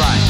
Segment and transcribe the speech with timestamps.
[0.00, 0.20] line.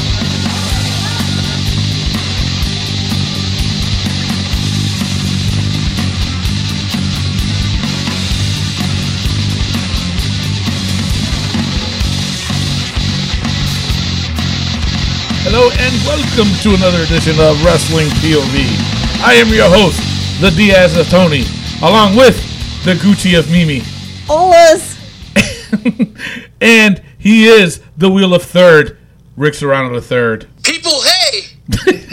[15.43, 18.55] Hello and welcome to another edition of Wrestling POV.
[19.23, 20.01] I am your host,
[20.41, 21.45] the Diaz of Tony,
[21.81, 22.35] along with
[22.83, 23.79] the Gucci of Mimi.
[24.27, 24.97] Olas.
[26.61, 28.97] And he is the Wheel of Third,
[29.35, 30.47] Rick Serrano the Third.
[30.63, 32.07] People, hey!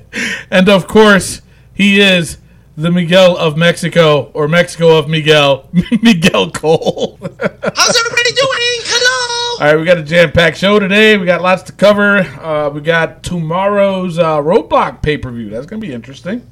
[0.50, 1.42] And of course,
[1.74, 2.38] he is
[2.76, 5.68] the Miguel of Mexico, or Mexico of Miguel,
[6.02, 7.18] Miguel Cole.
[7.20, 8.82] How's everybody doing?
[8.86, 9.66] Hello!
[9.66, 11.16] All right, we got a jam-packed show today.
[11.18, 12.18] We got lots to cover.
[12.20, 15.50] Uh, we got tomorrow's uh, Roadblock pay-per-view.
[15.50, 16.46] That's gonna be interesting.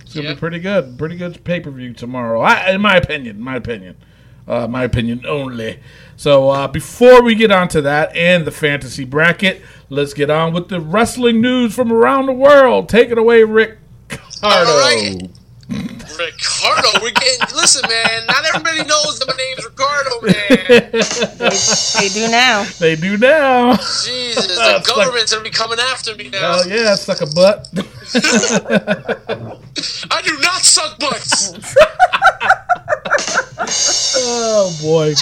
[0.00, 0.36] It's gonna Yep.
[0.36, 0.96] be pretty good.
[0.96, 2.40] Pretty good pay-per-view tomorrow.
[2.40, 3.96] I, in my opinion, my opinion,
[4.50, 5.80] uh, my opinion only.
[6.16, 10.52] So uh, before we get on to that and the fantasy bracket, let's get on
[10.52, 12.88] with the wrestling news from around the world.
[12.88, 14.66] Take it away, Rick Cardo.
[14.66, 15.39] All right.
[15.70, 17.40] Ricardo, we're getting.
[17.54, 20.36] Listen, man, not everybody knows that my name's Ricardo, man.
[22.00, 22.64] They do now.
[22.78, 23.76] They do now.
[23.76, 24.54] Jesus, the
[24.84, 26.56] Suck- government's gonna be coming after me now.
[26.58, 27.68] Oh yeah, suck a butt.
[30.10, 31.52] I do not suck butts.
[34.16, 35.14] oh boy.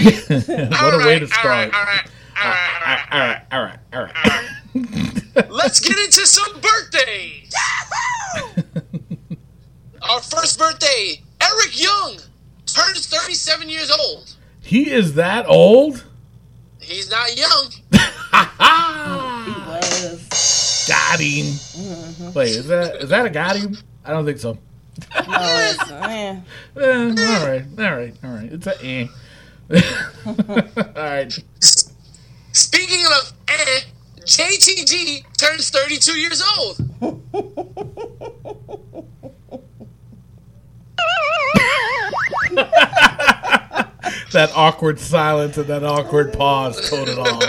[0.00, 1.44] what a way to start.
[1.44, 2.06] right, all right,
[2.42, 3.42] all right, all right.
[3.52, 4.32] all right, all right, all
[5.44, 5.50] right.
[5.50, 7.52] Let's get into some birthdays.
[10.10, 12.16] Our first birthday, Eric Young,
[12.66, 14.34] turns 37 years old.
[14.60, 16.04] He is that old?
[16.80, 17.70] He's not young.
[18.32, 20.84] Ah, Was.
[20.88, 22.32] got him.
[22.34, 23.76] Wait, is that is that a got him?
[24.04, 24.58] I don't think so.
[25.14, 26.40] No, it's, eh.
[26.76, 28.52] Eh, all right, all right, all right.
[28.52, 29.06] It's a eh.
[30.26, 31.38] all right.
[32.52, 33.80] Speaking of eh,
[34.24, 36.80] JTG turns 32 years old.
[44.32, 47.40] That awkward silence and that awkward pause told it all.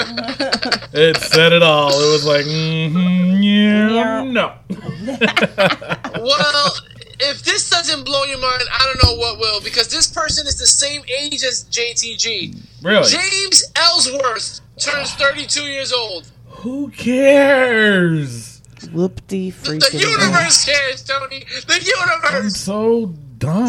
[0.94, 1.90] it said it all.
[1.90, 4.54] It was like, mm-hmm, yeah, no.
[6.22, 6.72] Well,
[7.20, 10.58] if this doesn't blow your mind, I don't know what will, because this person is
[10.58, 12.58] the same age as JTG.
[12.84, 13.08] Really?
[13.08, 16.32] James Ellsworth turns 32 years old.
[16.48, 18.62] Who cares?
[18.92, 21.46] Whoop-de The universe cares, Tony.
[21.68, 22.34] The universe.
[22.34, 23.68] I'm so done.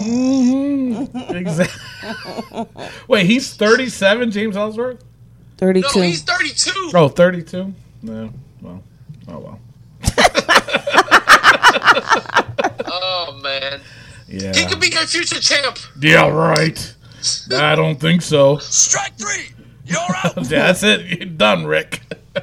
[0.00, 1.34] Mm-hmm.
[1.36, 2.66] Exactly.
[3.08, 5.02] Wait, he's 37, James Ellsworth?
[5.58, 5.88] 32.
[5.98, 6.90] No, he's 32.
[6.94, 7.74] Oh, 32?
[8.02, 8.32] No.
[8.62, 8.82] Well,
[9.28, 9.58] oh well.
[12.92, 13.80] Oh man,
[14.28, 14.52] Yeah.
[14.54, 15.78] he could be your future champ.
[16.00, 16.94] Yeah, right.
[17.54, 18.56] I don't think so.
[18.58, 19.50] Strike three.
[19.84, 20.36] You're out.
[20.44, 21.06] That's it.
[21.06, 22.00] You're done, Rick.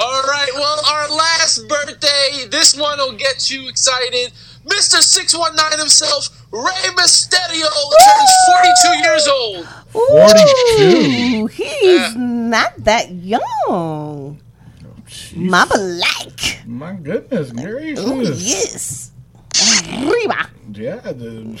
[0.00, 2.46] All right, well, our last birthday.
[2.50, 4.32] This one will get you excited.
[4.66, 5.00] Mr.
[5.02, 7.68] 619 himself, Rey Mysterio,
[8.04, 9.66] turns 42 years old.
[9.92, 10.82] 42.
[10.82, 14.40] Ooh, he's not that young.
[15.36, 16.66] Mama like.
[16.66, 17.92] My goodness, Gary.
[17.98, 19.12] Ooh, yes.
[19.92, 20.48] Arriba.
[20.72, 21.60] Yeah, dude.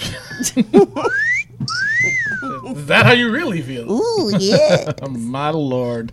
[2.66, 3.90] Is that how you really feel?
[3.90, 4.92] Ooh, yeah.
[5.10, 6.10] My lord.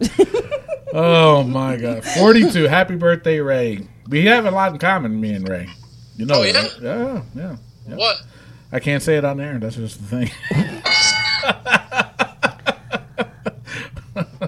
[0.94, 2.04] Oh my god.
[2.04, 2.64] 42.
[2.64, 3.88] Happy birthday, Rey.
[4.10, 5.70] We have a lot in common, me and Rey.
[6.18, 6.62] You know Oh, that, yeah?
[6.62, 6.82] right?
[6.82, 7.56] Yeah, yeah.
[7.88, 7.96] yeah.
[7.96, 8.18] What?
[8.72, 9.58] I can't say it on air.
[9.60, 10.32] That's just the thing.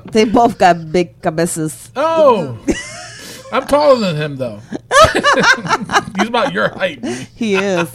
[0.11, 1.91] they both got big cabezas.
[1.95, 2.57] Oh,
[3.51, 4.59] I'm taller than him though.
[6.17, 7.03] He's about your height.
[7.35, 7.89] He is.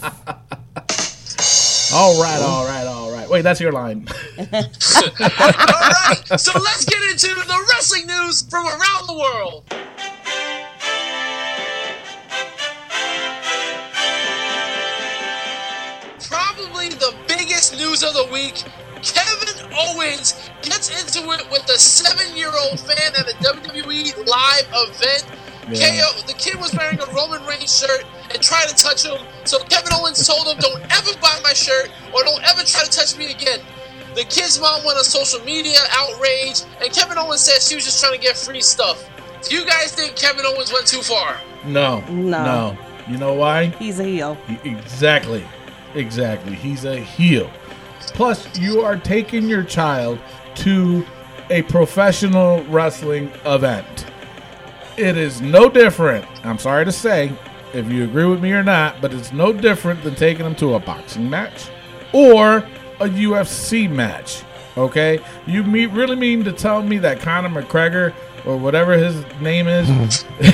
[1.91, 3.27] All right, all right, all right.
[3.29, 4.07] Wait, that's your line.
[4.37, 9.63] All right, so let's get into the wrestling news from around the world.
[16.21, 18.63] Probably the biggest news of the week.
[19.01, 25.25] Kevin Owens gets into it with a seven-year-old fan at a WWE live event.
[25.77, 26.01] Yeah.
[26.01, 29.19] KO, the kid was wearing a Roman Reigns shirt and tried to touch him.
[29.45, 32.89] So Kevin Owens told him, "Don't ever buy my shirt or don't ever try to
[32.89, 33.59] touch me again."
[34.15, 37.99] The kid's mom went on social media outraged, and Kevin Owens said she was just
[38.01, 39.03] trying to get free stuff.
[39.47, 41.37] Do you guys think Kevin Owens went too far?
[41.65, 42.43] No, No.
[42.43, 42.77] no.
[43.07, 43.67] You know why?
[43.79, 44.37] He's a heel.
[44.47, 45.43] He- Exactly,
[45.95, 46.55] exactly.
[46.55, 47.49] He's a heel.
[48.13, 50.19] Plus, you are taking your child
[50.55, 51.05] to
[51.49, 54.05] a professional wrestling event.
[54.99, 56.25] It is no different.
[56.45, 57.31] I'm sorry to say,
[57.73, 60.75] if you agree with me or not, but it's no different than taking them to
[60.75, 61.69] a boxing match
[62.13, 62.57] or
[62.99, 64.43] a UFC match
[64.79, 68.13] Okay, you me- really mean to tell me that Conor McGregor
[68.45, 69.89] or whatever his name is?
[69.89, 70.45] what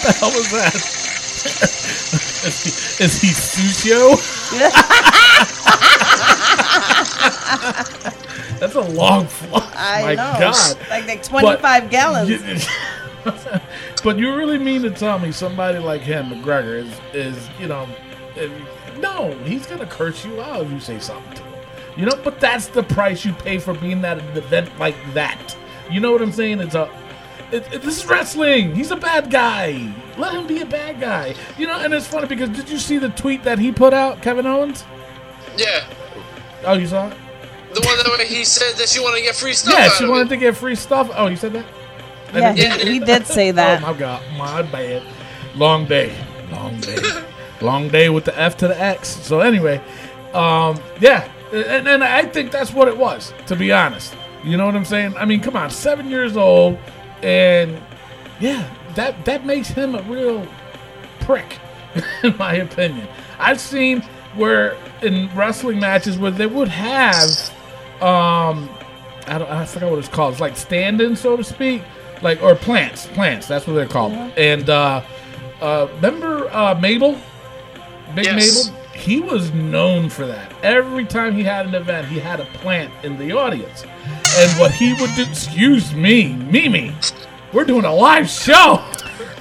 [0.00, 0.74] the hell was that?
[2.46, 2.70] is, he,
[3.04, 4.16] is he Susio?
[8.60, 9.64] That's a long flight.
[9.76, 10.36] I My know.
[10.38, 10.78] God.
[10.88, 12.30] Like like 25 gallons.
[12.30, 12.58] You-
[14.04, 17.88] but you really mean to tell me somebody like him, McGregor, is is you know,
[18.36, 18.52] if-
[18.98, 21.54] no, he's gonna curse you out if you say something to him.
[21.96, 25.56] You know, but that's the price you pay for being at an event like that.
[25.90, 26.60] You know what I'm saying?
[26.60, 26.88] It's a.
[27.52, 28.74] It, it- this is wrestling.
[28.74, 29.92] He's a bad guy.
[30.16, 31.34] Let him be a bad guy.
[31.58, 34.22] You know, and it's funny because did you see the tweet that he put out,
[34.22, 34.84] Kevin Owens?
[35.56, 35.84] Yeah.
[36.64, 37.16] Oh, you saw it?
[37.74, 40.28] The one that he said that she wanted to get free stuff Yeah, she wanted
[40.30, 41.10] to get free stuff.
[41.14, 41.64] Oh, you said that?
[42.34, 43.82] Yeah, he, he did say that.
[43.84, 43.92] Oh that.
[43.92, 45.02] my god, my bad.
[45.54, 46.14] Long day,
[46.50, 46.96] long day,
[47.60, 49.08] long day with the F to the X.
[49.08, 49.80] So anyway,
[50.32, 53.32] um, yeah, and, and I think that's what it was.
[53.46, 55.16] To be honest, you know what I'm saying?
[55.16, 56.78] I mean, come on, seven years old,
[57.22, 57.80] and
[58.38, 60.46] yeah, that that makes him a real
[61.20, 61.58] prick,
[62.22, 63.08] in my opinion.
[63.38, 64.02] I've seen
[64.36, 67.28] where in wrestling matches where they would have
[68.02, 68.68] um
[69.26, 70.32] I, don't, I forgot what it's called.
[70.32, 71.82] It's like stand-in, so to speak,
[72.22, 73.06] like or plants.
[73.08, 73.46] Plants.
[73.46, 74.12] That's what they're called.
[74.36, 75.02] And uh,
[75.60, 77.16] uh, remember uh, Mabel,
[78.14, 78.66] Big Yes.
[78.66, 78.80] Mabel.
[78.94, 80.52] He was known for that.
[80.62, 83.84] Every time he had an event, he had a plant in the audience.
[84.36, 86.92] And what he would do, excuse me, Mimi,
[87.52, 88.84] we're doing a live show.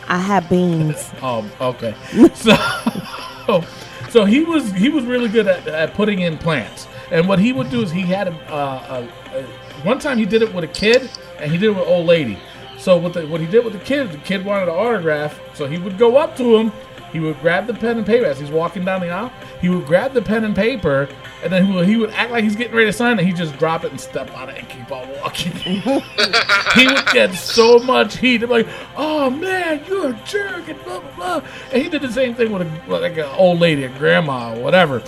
[0.08, 1.12] I have beans.
[1.22, 1.96] Um, okay.
[2.36, 3.64] So,
[4.10, 6.88] so he was he was really good at, at putting in plants.
[7.12, 9.44] And what he would do is he had a, uh, a, a
[9.84, 11.10] one time he did it with a kid
[11.40, 12.38] and he did it with an old lady.
[12.78, 15.68] So what the, what he did with the kid, the kid wanted an autograph, so
[15.68, 16.72] he would go up to him.
[17.12, 19.34] He would grab the pen and paper as he's walking down the aisle.
[19.62, 21.10] He would grab the pen and paper,
[21.44, 23.26] and then he would, he would act like he's getting ready to sign it.
[23.26, 25.52] He just drop it and step on it and keep on walking.
[26.76, 28.38] he would get so much heat.
[28.42, 31.50] Be like, "Oh man, you're a jerk," and blah blah blah.
[31.74, 34.62] And he did the same thing with a, like an old lady, a grandma, or
[34.62, 35.02] whatever.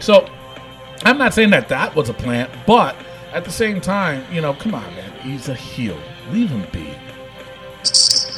[0.00, 0.28] So
[1.04, 2.96] I'm not saying that that was a plant, but
[3.32, 5.98] at the same time, you know, come on, man, he's a heel.
[6.30, 6.94] Leave him be.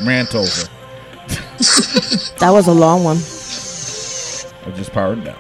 [0.05, 0.69] Rant over.
[2.39, 3.17] That was a long one.
[3.17, 5.39] I just powered down.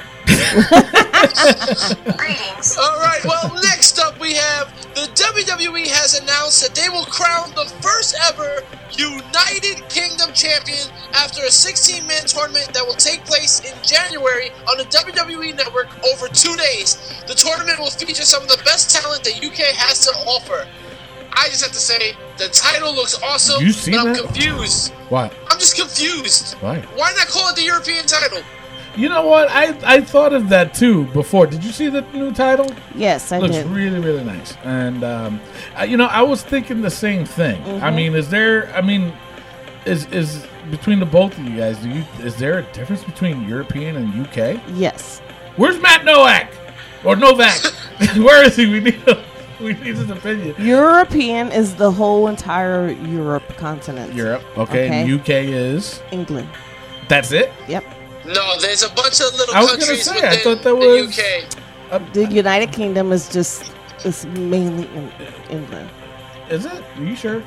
[2.16, 2.76] Greetings.
[2.78, 3.20] All right.
[3.24, 8.16] Well, next up we have the WWE has announced that they will crown the first
[8.28, 8.62] ever
[8.96, 14.84] United Kingdom champion after a 16-man tournament that will take place in January on the
[14.84, 16.96] WWE Network over two days.
[17.26, 20.66] The tournament will feature some of the best talent the UK has to offer.
[21.32, 24.22] I just have to say the title looks awesome, You see but I'm that?
[24.24, 24.92] confused.
[25.10, 25.34] What?
[25.50, 26.54] I'm just confused.
[26.60, 26.80] Why?
[26.96, 28.40] Why not call it the European title?
[28.96, 29.48] You know what?
[29.50, 31.46] I I thought of that too before.
[31.46, 32.66] Did you see the new title?
[32.94, 33.66] Yes, I looks did.
[33.66, 35.40] Looks really really nice and um,
[35.76, 39.12] I, you know i was thinking the same thing i mean is there i mean
[39.84, 43.46] is is between the both of you guys do you is there a difference between
[43.48, 44.36] european and uk
[44.74, 45.20] Yes.
[45.56, 46.48] where's matt nowak
[47.04, 47.60] or novak
[48.16, 49.00] where is he we need
[49.60, 54.12] we need his opinion European is the whole entire Europe continent.
[54.14, 56.48] europe okay, and uk is England.
[57.08, 57.84] that's it Yep.
[58.26, 60.74] No, there's a bunch of little I was countries say, within I thought that the
[60.76, 61.62] was- UK.
[61.92, 63.72] Uh, the United Kingdom is just
[64.04, 65.12] is mainly in
[65.50, 65.88] England.
[66.50, 67.42] is it are you sure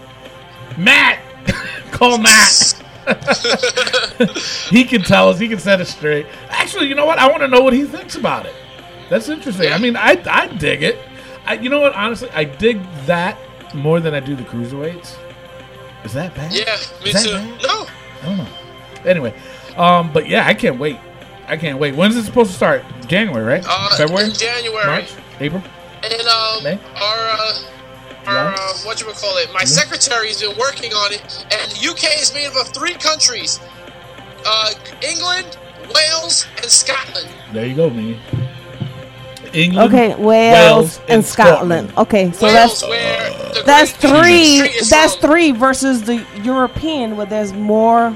[0.77, 1.19] matt
[1.91, 2.81] call matt
[4.69, 5.39] he can tell us.
[5.39, 6.25] He can set it straight.
[6.49, 7.17] Actually, you know what?
[7.17, 8.53] I want to know what he thinks about it.
[9.09, 9.71] That's interesting.
[9.73, 10.97] I mean, I I dig it.
[11.45, 11.93] I, you know what?
[11.95, 13.37] Honestly, I dig that
[13.73, 15.17] more than I do the cruiserweights.
[16.03, 16.53] Is that bad?
[16.53, 17.31] Yeah, me Is that too.
[17.33, 17.61] bad?
[17.63, 17.87] No,
[18.21, 18.47] I don't know.
[19.05, 19.33] Anyway,
[19.77, 20.97] um, but yeah, I can't wait.
[21.47, 21.95] I can't wait.
[21.95, 22.83] When's it supposed to start?
[23.07, 23.63] January, right?
[23.67, 25.63] uh, February, January, March, April.
[26.03, 26.79] and um, May?
[26.95, 27.53] our uh,
[28.27, 29.51] our uh, what you call it?
[29.53, 33.59] My secretary's been working on it, and the UK is made up of three countries:
[34.45, 35.57] uh, England,
[35.93, 37.29] Wales, and Scotland.
[37.51, 38.19] There you go, man.
[39.53, 39.91] England.
[39.91, 41.89] Okay, Wales, Wales, and, and Scotland.
[41.89, 41.97] Scotland.
[41.97, 44.69] Okay, so Wales, that's where the that's three.
[44.89, 45.29] That's from.
[45.31, 48.15] three versus the European, where there's more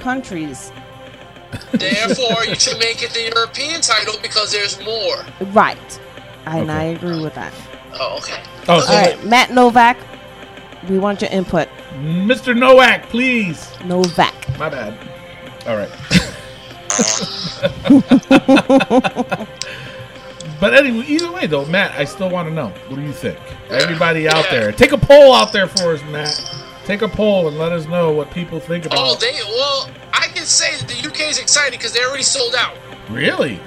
[0.00, 0.72] countries.
[1.72, 5.24] Therefore, you should make it the European title because there's more.
[5.52, 6.00] Right.
[6.46, 7.52] And I agree with that.
[7.94, 8.42] Oh, okay.
[8.68, 9.96] Oh, so All right, Matt Novak,
[10.88, 11.68] we want your input.
[11.98, 12.56] Mr.
[12.56, 13.68] Novak, please.
[13.84, 14.34] Novak.
[14.58, 14.96] My bad.
[15.66, 15.90] All right.
[20.60, 22.68] but anyway, either way though, Matt, I still want to know.
[22.88, 23.38] What do you think?
[23.70, 24.50] Everybody out Yeah.
[24.60, 26.54] there, take a poll out there for us, Matt.
[26.90, 28.98] Take a poll and let us know what people think about.
[28.98, 29.20] Oh, it.
[29.20, 32.74] they well, I can say that the UK is excited because they already sold out.
[33.08, 33.60] really?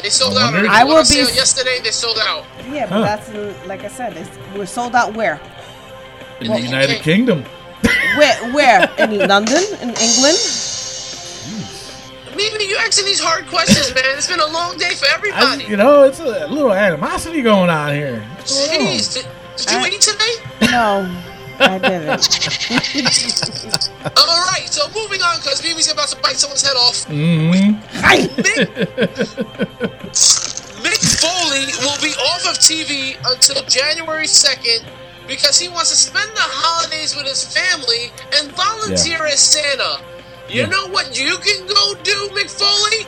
[0.00, 0.52] They sold I out.
[0.54, 0.68] already.
[0.68, 1.80] I will be- sale yesterday.
[1.82, 2.44] They sold out.
[2.70, 3.02] Yeah, but Huh.
[3.02, 5.40] that's like I said, it's, we're sold out where?
[6.40, 7.44] In Well, the United can't- Kingdom.
[8.16, 8.52] Where?
[8.54, 8.90] Where?
[8.98, 9.64] In London?
[9.82, 10.38] In England?
[12.36, 14.04] Mimi, you asking these hard questions, man.
[14.16, 15.64] It's been a long day for I, everybody.
[15.64, 18.20] you know, it's a little animosity going on here.
[18.36, 18.68] What's?
[18.68, 19.26] Jeez, did,
[19.56, 20.34] did you I- eat today?
[20.70, 21.10] No,
[21.58, 22.10] I didn't.
[24.16, 27.06] All right, so moving on because Mimi's about to bite someone's head off.
[27.06, 27.50] Mhm.
[27.52, 27.74] Mick,
[30.82, 34.84] Mick Foley will be off of TV until January 2nd
[35.26, 39.98] because he wants to spend the holidays with his family and volunteer as Santa.
[40.48, 40.68] You Yeah.
[40.68, 43.06] know what you can go do, Mick Foley?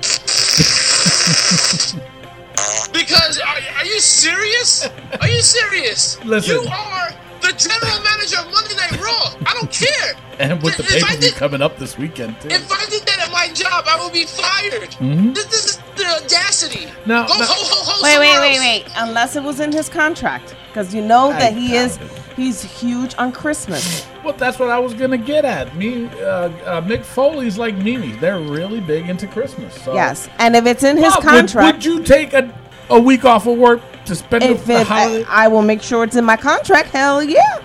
[2.92, 4.88] because are, are you serious?
[5.20, 6.18] Are you serious?
[6.24, 6.62] Listen.
[6.62, 9.34] You are the general manager of Monday Night Raw.
[9.46, 10.14] I don't care.
[10.38, 12.48] And with the If I pay per view coming up this weekend, too.
[12.48, 14.90] If I did that at my job, I would be fired.
[15.00, 15.34] Mhm.
[15.34, 16.86] This, this is the audacity.
[17.06, 18.02] No, Go now- ho ho ho.
[18.02, 18.86] Wait, wait, somewhere wait, wait.
[18.96, 21.96] Unless it was in his contract, because you know that he is.
[21.96, 22.02] It.
[22.36, 24.06] He's huge on Christmas.
[24.24, 25.76] Well, that's what I was gonna get at.
[25.76, 28.12] Me, uh, uh, Mick Foley's like Mimi.
[28.12, 29.74] They're really big into Christmas.
[29.84, 29.92] So.
[29.92, 32.50] Yes, and if it's in his Bob, would- contract, Would, you take a,
[32.90, 35.24] a week off of work to spend if the, the holiday?
[35.28, 36.88] I, I will make sure it's in my contract.
[36.90, 37.60] Hell yeah!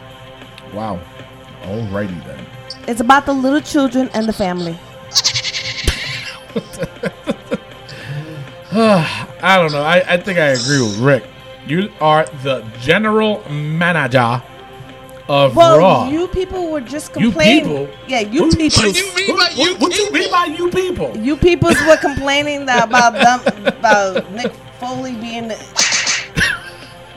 [0.73, 0.99] wow.
[1.63, 2.45] Alrighty then.
[2.87, 4.77] It's about the little children and the family.
[8.77, 9.81] Ah, I don't know.
[9.81, 11.23] I, I think I agree with Rick.
[11.65, 14.41] You are the general manager
[15.29, 16.09] of Well, Raw.
[16.09, 17.63] you people were just You complaining.
[17.63, 17.87] people?
[18.07, 18.83] Yeah, you Who- people.
[18.83, 20.31] What do you mean by you what, what you mean people?
[20.31, 21.17] by you people?
[21.17, 24.51] You peoples were complaining that about them about Nick
[24.85, 25.51] Foley being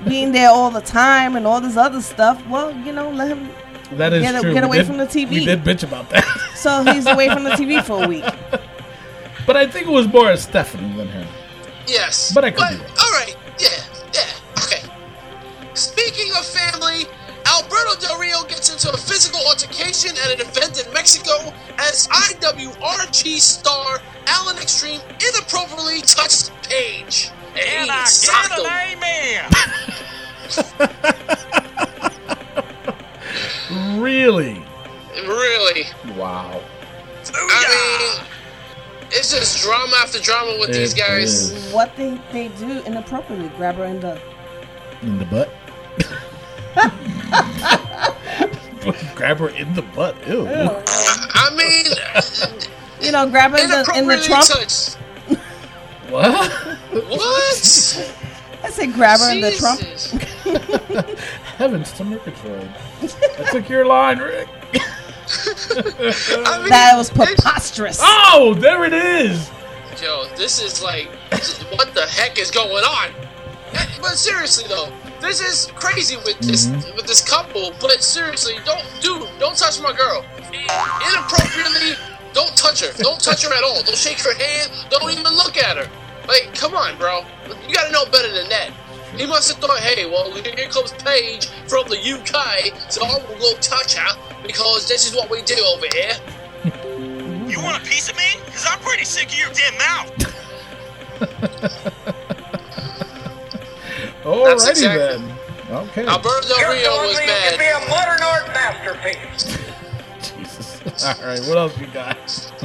[0.08, 2.42] being there all the time and all this other stuff.
[2.48, 3.50] Well, you know, let him.
[3.92, 4.54] That is Get- true.
[4.54, 5.30] get away did- from the TV.
[5.30, 6.24] We did bitch about that.
[6.54, 8.24] So he's away from the TV for a week.
[9.46, 11.26] but I think it was more of Stephanie than him.
[11.86, 12.32] Yes.
[12.34, 12.90] But I could be wrong.
[13.02, 13.36] All right.
[13.58, 13.68] Yeah.
[14.14, 14.62] Yeah.
[14.64, 14.82] Okay.
[15.74, 17.04] Speaking of family,
[17.46, 23.38] Alberto Del Rio gets into a physical altercation at an event in Mexico as IWRG
[23.38, 27.30] star Alan Extreme inappropriately touched Paige.
[27.56, 28.66] And I socked get an
[28.98, 29.44] amen?
[34.00, 34.62] Really?
[35.26, 35.84] Really.
[36.16, 36.62] Wow.
[37.34, 38.24] I mean,
[39.10, 41.50] it's just drama after drama with these guys.
[41.50, 41.72] is.
[41.72, 44.18] What they they do inappropriately, grab her in the.
[45.02, 45.50] In the butt?
[49.14, 50.16] Grab her in the butt.
[50.26, 50.46] Ew.
[50.48, 51.84] I mean,
[53.02, 54.46] You know, grab her in the in the inappropriately trump.
[54.46, 54.96] touched.
[56.10, 56.50] What?
[56.92, 58.14] What?
[58.64, 59.80] I say grab her in the trump.
[59.80, 60.10] Jesus.
[61.58, 62.68] Heavens to Murgatroyd.
[63.02, 64.48] I took your line, Rick.
[64.72, 67.98] I mean, That was preposterous.
[68.02, 69.50] Oh, there it is.
[70.02, 71.08] Yo, this is like,
[71.76, 73.10] what the heck is going on?
[74.00, 76.96] But seriously though, this is crazy with this Mm-hmm.
[76.96, 77.72] with this couple.
[77.80, 80.24] But seriously, don't dude, don't touch my girl.
[80.52, 81.94] Inappropriately,
[82.32, 82.92] don't touch her.
[83.02, 83.82] Don't touch her at all.
[83.82, 84.70] Don't shake her hand.
[84.90, 85.88] Don't even look at her.
[86.26, 87.24] Like, come on, bro.
[87.66, 88.70] You gotta know better than that.
[89.16, 93.38] He must have thought, hey, well, here comes Paige from the UK, so I will
[93.38, 96.16] go touch her because this is what we do over here.
[97.48, 98.24] You want a piece of me?
[98.44, 100.12] Because I'm pretty sick of your damn mouth.
[104.22, 105.32] Alrighty exactly- then.
[105.70, 106.06] Okay.
[106.06, 107.54] Alberto Rio was mad.
[107.54, 107.56] a
[107.90, 109.57] modern art masterpiece.
[110.98, 111.20] Jesus.
[111.20, 111.40] All right.
[111.48, 112.16] What else you got?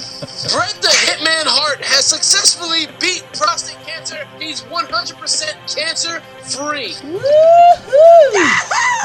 [0.54, 4.28] Bret the Hitman Hart has successfully beat prostate cancer.
[4.40, 6.96] He's 100% cancer free.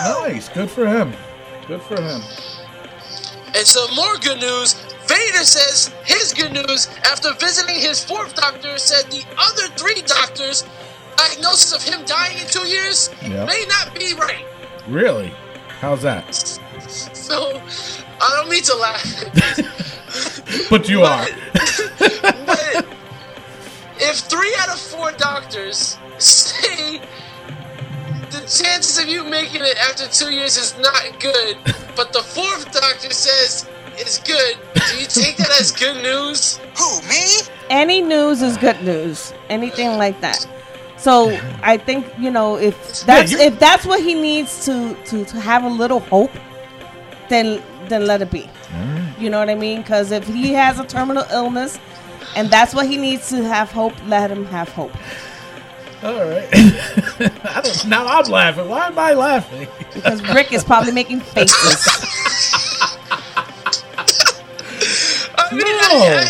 [0.03, 0.49] Nice.
[0.49, 1.13] Good for him.
[1.67, 2.23] Good for him.
[3.55, 4.75] And some more good news.
[5.07, 10.65] Vader says his good news after visiting his fourth doctor said the other three doctors'
[11.17, 13.47] diagnosis of him dying in two years Yeah.
[13.47, 14.45] may not be right.
[14.87, 15.33] Really?
[15.81, 16.35] How's that?
[16.35, 17.61] So
[18.21, 19.65] I don't mean to laugh.
[20.71, 21.27] But you are.
[21.99, 22.87] but
[24.01, 27.01] if three out of four doctors say
[28.31, 31.57] the chances of you making it after two years is not good,
[31.97, 36.59] but the fourth doctor says it's good, do you take that as good news?
[36.79, 37.25] Who, me?
[37.71, 39.33] Any news is good news.
[39.51, 40.47] Anything like that.
[40.97, 45.25] So I think you know if that's you- if that's what he needs to to
[45.27, 46.31] to have a little hope,
[47.29, 48.49] then then let it be.
[49.19, 49.83] You know what I mean?
[49.83, 51.79] Because if he has a terminal illness,
[52.37, 54.93] and that's what he needs to have hope, let him have hope.
[56.03, 56.49] All right.
[56.53, 58.69] I don't, now I'm laughing.
[58.69, 59.67] Why am I laughing?
[59.95, 61.89] Because Rick is probably making faces.
[65.37, 66.19] I mean, No.
[66.19, 66.25] I,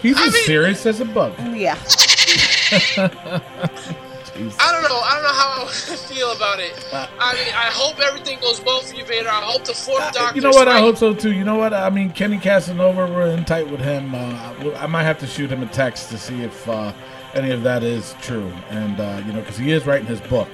[0.00, 1.34] He's I as mean- serious as a bug.
[1.54, 1.76] Yeah.
[4.34, 4.98] I don't know.
[4.98, 6.72] I don't know how I feel about it.
[6.92, 9.28] I mean, I hope everything goes well for you, Vader.
[9.28, 10.20] I hope the fourth Doctor.
[10.20, 10.68] Uh, you know what?
[10.68, 11.32] I hope so too.
[11.32, 11.74] You know what?
[11.74, 14.14] I mean, Kenny Casanova, we're in tight with him.
[14.14, 16.92] Uh, I might have to shoot him a text to see if uh,
[17.34, 20.48] any of that is true, and uh, you know, because he is writing his book.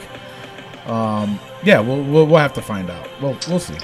[0.87, 3.08] Um, yeah, we'll, we'll we'll have to find out.
[3.23, 3.78] We'll we'll see.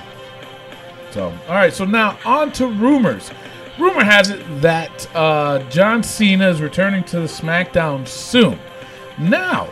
[1.11, 1.73] So, all right.
[1.73, 3.31] So now on to rumors.
[3.79, 8.59] Rumor has it that uh, John Cena is returning to the SmackDown soon.
[9.19, 9.69] Now,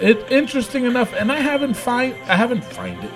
[0.00, 3.10] it interesting enough, and I haven't find I haven't find it.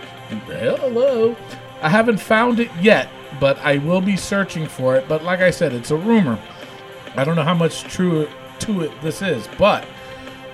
[0.46, 1.36] Hello,
[1.82, 3.08] I haven't found it yet,
[3.40, 5.08] but I will be searching for it.
[5.08, 6.38] But like I said, it's a rumor.
[7.16, 8.28] I don't know how much true
[8.60, 9.84] to it this is, but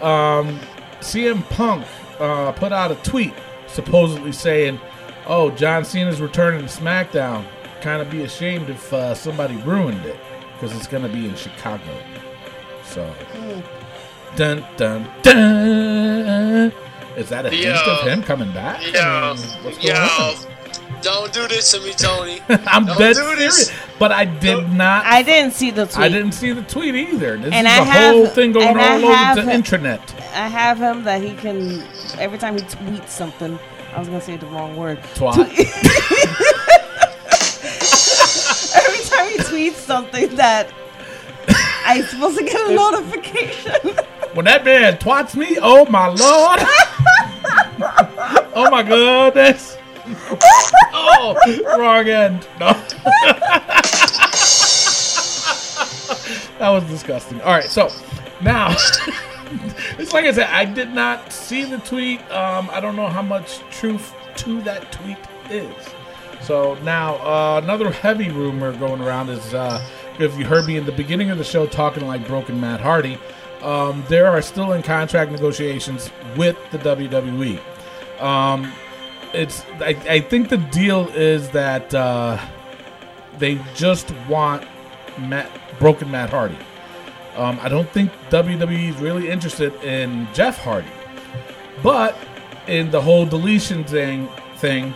[0.00, 0.58] um,
[1.00, 1.86] CM Punk
[2.18, 3.34] uh, put out a tweet
[3.66, 4.80] supposedly saying,
[5.26, 7.44] "Oh, John Cena's returning to SmackDown.
[7.80, 10.18] Kind of be ashamed if uh, somebody ruined it
[10.54, 11.96] because it's to be in Chicago."
[12.84, 13.12] So,
[14.36, 16.72] dun dun dun.
[17.16, 17.92] Is that a hint Yo.
[18.00, 18.80] of him coming back?
[18.82, 20.34] I Yo, hmm, what's going on?
[21.02, 22.40] don't do this to me, Tony.
[22.66, 23.66] I'm Don't dead do this.
[23.66, 25.04] serious, but I did not.
[25.06, 25.98] I didn't see the tweet.
[25.98, 27.36] I didn't see the tweet either.
[27.36, 29.42] This And is I the have- whole thing going and I all over have- the
[29.42, 30.00] intranet.
[30.34, 31.82] I have him that he can
[32.18, 33.58] every time he tweets something.
[33.94, 34.98] I was gonna say the wrong word.
[35.14, 35.36] Twat.
[38.76, 40.72] Every time he tweets something that
[41.86, 43.96] I'm supposed to get a notification.
[44.34, 46.18] When that man twats me, oh my lord!
[48.56, 49.78] oh my goodness!
[50.92, 51.36] Oh,
[51.78, 52.48] wrong end.
[52.58, 52.72] No.
[56.58, 57.40] that was disgusting.
[57.42, 57.90] All right, so
[58.42, 58.70] now
[59.98, 62.20] it's like I said, I did not see the tweet.
[62.32, 65.72] Um, I don't know how much truth to that tweet is.
[66.42, 69.84] So now uh, another heavy rumor going around is uh,
[70.18, 73.18] if you heard me in the beginning of the show talking like broken Matt Hardy,
[73.64, 77.58] um, there are still in contract negotiations with the WWE.
[78.22, 78.70] Um,
[79.32, 82.38] it's I, I think the deal is that uh,
[83.38, 84.64] they just want
[85.18, 86.58] Matt, broken Matt Hardy.
[87.36, 90.88] Um, I don't think WWE is really interested in Jeff Hardy,
[91.82, 92.16] but
[92.68, 94.94] in the whole deletion thing, thing,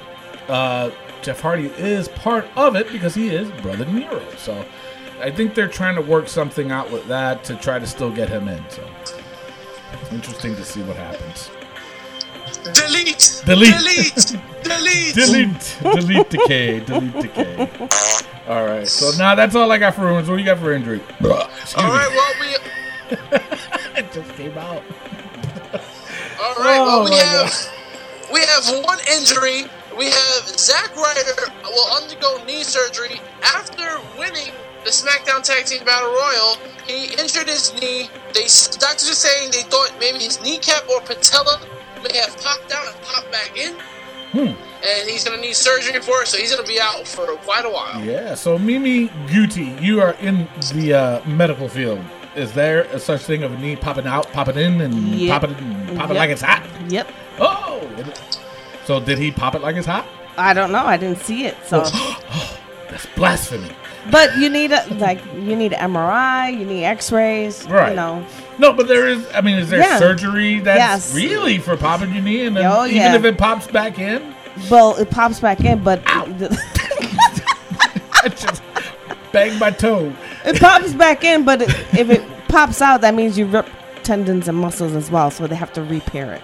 [0.49, 0.91] uh,
[1.23, 4.23] Jeff Hardy is part of it because he is brother Nero.
[4.37, 4.65] So
[5.21, 8.29] I think they're trying to work something out with that to try to still get
[8.29, 8.63] him in.
[8.71, 8.89] So
[10.13, 11.51] interesting to see what happens.
[12.75, 13.43] Delete.
[13.45, 13.75] Delete.
[13.75, 14.37] Delete.
[14.63, 15.15] Delete.
[15.15, 17.69] Delete, delete decay, delete decay.
[18.49, 20.29] All right, so now that's all I got for rumors.
[20.29, 21.01] What do you got for injury?
[21.23, 21.45] All me.
[21.77, 22.47] Well, we.
[23.99, 24.83] it just came out.
[26.41, 26.79] All right.
[26.79, 27.73] Oh, well, we oh, my have.
[28.33, 29.71] We have one injury.
[29.97, 34.53] We have Zack Ryder will undergo knee surgery after winning
[34.89, 36.57] the SmackDown Tag Team Battle Royal.
[36.87, 38.09] He injured his knee.
[38.33, 38.49] They
[38.81, 41.61] doctors are saying they thought maybe his kneecap or patella
[42.03, 43.75] may have popped out and popped back in.
[44.33, 44.55] Hmm.
[44.87, 47.71] And he's gonna need surgery for it, so he's gonna be out for quite a
[47.71, 48.03] while.
[48.03, 52.01] Yeah, so Mimi Guti, you are in the uh, medical field.
[52.35, 55.41] Is there a such thing of a knee popping out, popping in, and Yep.
[55.43, 56.21] popping and popping Yep.
[56.23, 56.63] like it's hot?
[56.89, 57.13] Yep.
[57.41, 57.87] Oh!
[58.87, 60.07] So did he pop it like it's hot?
[60.39, 60.87] I don't know.
[60.87, 61.57] I didn't see it.
[61.67, 61.83] So,
[62.89, 63.71] That's blasphemy.
[64.11, 66.57] But you need a like you need MRI.
[66.59, 67.67] You need X-rays.
[67.69, 67.91] Right.
[67.91, 68.25] You know.
[68.59, 69.27] No, but there is.
[69.35, 69.99] I mean, is there Yeah.
[69.99, 71.15] surgery that's Yes.
[71.15, 73.15] really for popping your knee, and then Oh, even yeah.
[73.15, 74.35] if it pops back in,
[74.71, 76.27] Well, it pops back in, but I
[78.29, 78.63] just
[79.33, 80.13] bang my toe.
[80.45, 81.45] it pops back in.
[81.45, 83.67] But it, if it pops out, that means you rip
[84.03, 85.31] tendons and muscles as well.
[85.31, 86.43] So they have to repair it.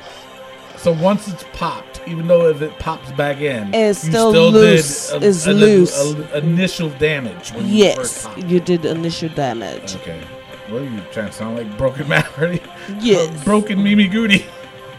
[0.85, 4.51] So once it's popped, even though if it pops back in, It's you still still
[4.51, 5.11] loose.
[5.13, 6.13] did a, It's a- loose.
[6.15, 9.97] a- initial damage when you Yes, first you did initial damage.
[9.97, 10.21] Okay.
[10.69, 11.79] What are you trying to sound like?
[11.79, 12.61] Broken Matt Hardy?
[13.01, 13.43] Yes.
[13.47, 14.45] Broken Mimi Goody.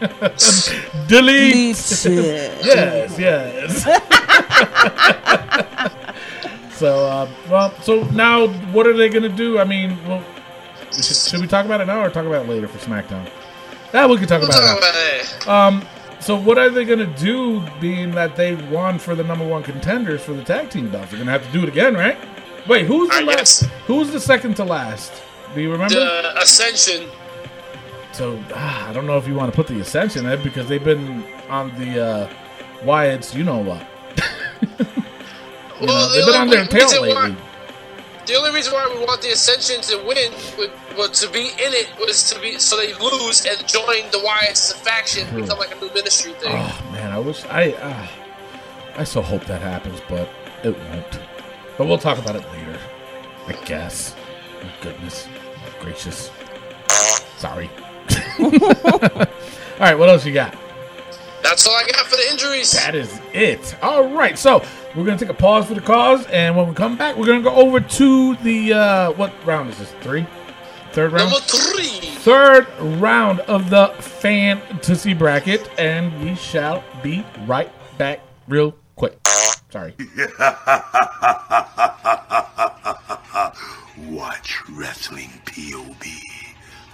[1.06, 1.06] Delete.
[1.06, 3.84] Delete yes, yes.
[6.72, 9.60] so, uh, well, so now what are they going to do?
[9.60, 10.20] I mean, well,
[10.90, 13.30] should, should we talk about it now or talk about it later for SmackDown?
[13.94, 15.42] Yeah, we can talk We'll about talk now.
[15.44, 15.48] about.
[15.48, 15.86] Um,
[16.20, 19.62] so what are they going to do, being that they won for the number one
[19.62, 21.10] contenders for the tag team belts?
[21.10, 22.16] They're going to have to do it again, right?
[22.66, 23.62] Wait, who's the Uh, last?
[23.86, 25.12] Who's the second to last?
[25.54, 25.94] Do you remember?
[25.94, 27.08] The Ascension.
[28.12, 30.82] So ah, I don't know if you want to put the Ascension in because they've
[30.82, 32.30] been on the uh,
[32.84, 33.86] Wyatt's, you know what?
[35.78, 37.36] You Well, the they've been on their tail why- lately.
[38.26, 41.72] The only reason why we want the Ascension to win, would, was to be in
[41.72, 45.42] it, was to be so they lose and join the Wyatts as a faction, True.
[45.42, 46.52] become like a new ministry thing.
[46.52, 47.72] Oh man, I wish I.
[47.72, 48.06] Uh,
[48.98, 50.28] I so hope that happens, but
[50.64, 51.20] it won't.
[51.76, 52.78] But we'll talk about it later,
[53.46, 54.16] I guess.
[54.62, 55.28] Oh, goodness
[55.86, 56.30] gracious.
[57.38, 57.70] Sorry.
[58.40, 58.50] all
[59.78, 60.56] right, what else you got?
[61.42, 62.72] That's all I got for the injuries.
[62.72, 63.76] That is it.
[63.82, 64.64] All right, so
[64.96, 67.42] we're gonna take a pause for the cause, and when we come back, we're gonna
[67.42, 69.92] go over to the uh, what round is this?
[70.00, 70.26] Three,
[70.92, 71.30] third round.
[71.30, 72.00] Number three.
[72.00, 72.66] third
[73.00, 79.18] round of the fantasy bracket, and we shall be right back real quick.
[79.70, 79.94] Sorry.
[84.08, 86.06] Watch Wrestling POV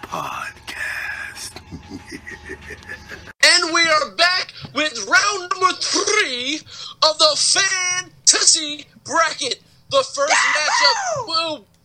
[0.03, 1.61] podcast.
[3.45, 6.61] And we are back with round number three
[7.03, 9.63] of the fantasy bracket.
[9.91, 11.67] The first matchup will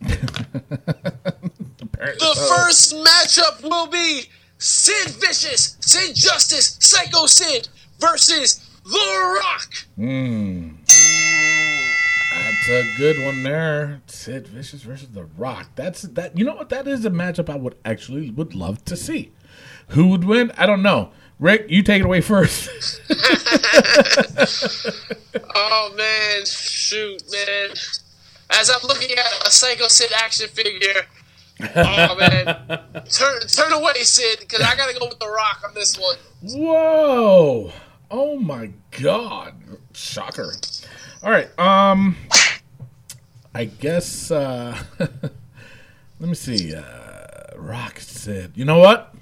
[1.98, 4.22] the first matchup will be
[4.58, 7.68] Sid Vicious, Sid Justice, Psycho Sid
[7.98, 9.74] versus The Rock.
[9.96, 10.70] Hmm.
[12.32, 14.00] That's a good one there.
[14.06, 15.68] Sid Vicious versus The Rock.
[15.74, 16.38] That's that.
[16.38, 16.68] You know what?
[16.68, 19.32] That is a matchup I would actually would love to see.
[19.88, 20.52] Who would win?
[20.56, 21.12] I don't know.
[21.40, 22.68] Rick, you take it away first.
[25.54, 27.70] Oh man, shoot, man.
[28.50, 31.06] As I'm looking at a Psycho Sid action figure,
[31.60, 35.98] oh man, turn turn away, Sid, because I gotta go with The Rock on this
[35.98, 36.16] one.
[36.42, 37.72] Whoa!
[38.10, 38.70] Oh my
[39.00, 39.54] god!
[39.92, 40.52] Shocker.
[41.22, 41.48] All right.
[41.58, 42.16] Um,
[43.54, 44.30] I guess.
[44.30, 46.74] uh Let me see.
[46.74, 46.82] Uh
[47.56, 48.52] Rock said.
[48.54, 49.14] You know what?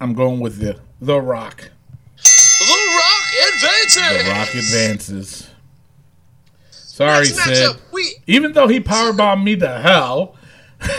[0.00, 1.70] I'm going with the the Rock.
[2.16, 4.24] The Rock advances.
[4.24, 5.50] The Rock advances.
[6.70, 7.56] Sorry, Next Sid.
[7.56, 10.36] matchup, we Even though he powerbombed me to hell,
[10.80, 10.94] uh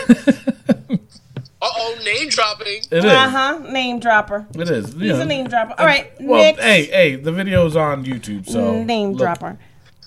[1.62, 2.82] oh name dropping.
[2.90, 3.04] it is.
[3.04, 3.58] Uh huh.
[3.70, 4.46] Name dropper.
[4.54, 4.92] It is.
[4.92, 5.74] He's a name dropper.
[5.78, 6.12] All right.
[6.20, 9.58] Well, next hey, hey, the video's on YouTube, so name look, dropper.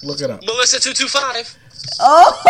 [0.03, 0.43] Look it up.
[0.43, 1.57] Melissa two two five.
[1.99, 2.43] Oh.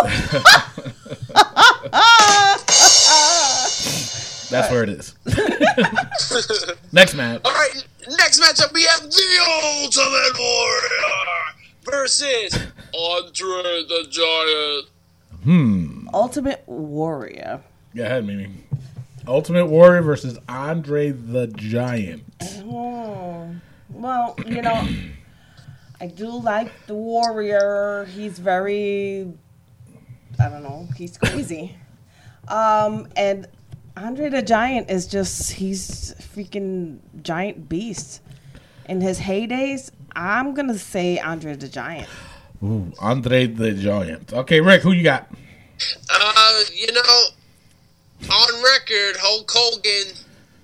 [4.50, 5.16] That's where it is.
[6.92, 7.42] Next match.
[7.44, 12.58] All right, next matchup we have the Ultimate Warrior versus
[12.94, 14.90] Andre the Giant.
[15.44, 16.08] Hmm.
[16.14, 17.62] Ultimate Warrior.
[17.96, 18.50] Go ahead, Mimi.
[19.28, 22.24] Ultimate Warrior versus Andre the Giant.
[22.64, 23.54] Oh.
[23.90, 24.88] Well, you know,
[26.00, 28.08] I do like the Warrior.
[28.14, 29.32] He's very,
[30.40, 31.76] I don't know, he's crazy.
[32.48, 33.48] Um, and
[33.98, 38.22] Andre the Giant is just, he's freaking giant beast.
[38.88, 42.08] In his heydays, I'm going to say Andre the Giant.
[42.64, 44.34] Ooh, Andre the Giant.
[44.34, 45.28] Okay, Rick, who you got?
[46.12, 47.24] Uh, you know,
[48.32, 50.14] on record, Hulk Hogan,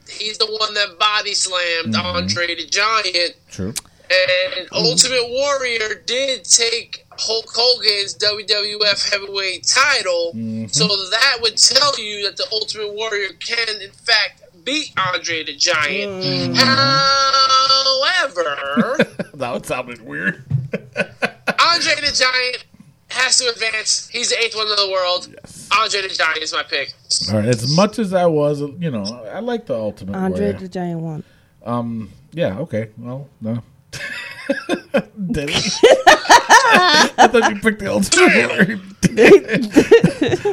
[0.07, 3.35] he's the one that body slammed Andre the Giant.
[3.49, 3.73] True.
[4.57, 10.31] And Ultimate Warrior did take Hulk Hogan's WWF Heavyweight title,
[10.69, 15.55] so that would tell you that the Ultimate Warrior can, in fact, beat Andre the
[15.55, 16.55] Giant.
[17.53, 18.97] However,
[19.35, 20.43] That would sounded weird.
[20.73, 22.65] Andre the Giant
[23.09, 24.07] has to advance.
[24.09, 25.27] He's the eighth one in the world.
[25.33, 25.69] Yes.
[25.77, 26.93] Andre the Giant is my pick.
[27.31, 27.45] All right.
[27.47, 30.59] As much as I was, you know, I like the Ultimate Andre Warrior.
[30.59, 31.23] the Giant won.
[31.65, 32.09] Um.
[32.31, 32.57] Yeah.
[32.59, 32.89] Okay.
[32.97, 33.63] Well, no.
[35.31, 35.55] Did he?
[36.05, 38.79] I thought you picked the Ultimate Warrior.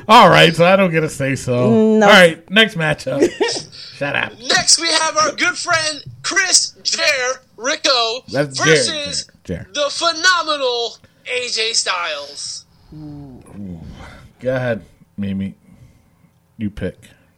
[0.09, 0.55] All right.
[0.55, 1.71] So I don't get to say so.
[1.71, 2.07] Mm, no.
[2.07, 2.49] All right.
[2.51, 3.29] Next matchup.
[3.97, 4.33] Shut up.
[4.39, 9.67] Next, we have our good friend Chris Jericho That's versus Jer- Jer.
[9.75, 12.65] the phenomenal AJ Styles.
[12.93, 14.85] Go ahead,
[15.17, 15.55] Mimi.
[16.57, 16.97] You pick.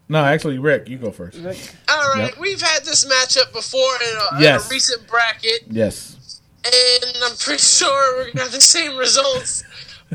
[0.08, 1.38] No, actually, Rick, you go first.
[1.38, 1.44] All
[2.14, 2.38] right, Yep.
[2.38, 6.16] we've had this matchup before in a, in a recent bracket, Yes.
[6.64, 9.64] And I'm pretty sure we're gonna have the same results.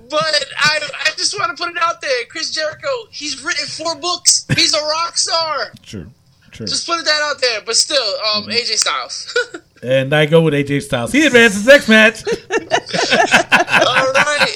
[0.09, 2.87] But I, I just want to put it out there, Chris Jericho.
[3.09, 4.45] He's written four books.
[4.55, 5.71] He's a rock star.
[5.81, 6.11] True.
[6.51, 6.67] True.
[6.67, 7.61] Just put it that out there.
[7.65, 7.97] But still,
[8.35, 8.51] um, Mm-hmm.
[8.51, 9.37] AJ Styles.
[9.83, 11.11] And I go with AJ Styles.
[11.11, 12.23] He advances next match.
[12.27, 14.55] All right.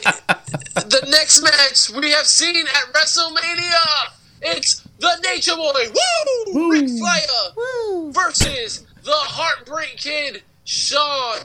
[0.73, 4.11] The next match we have seen at WrestleMania.
[4.41, 5.83] It's the Nature Boy,
[6.53, 8.11] woo, Ric Flair Woo.
[8.11, 11.37] versus the Heartbreak Kid, Shawn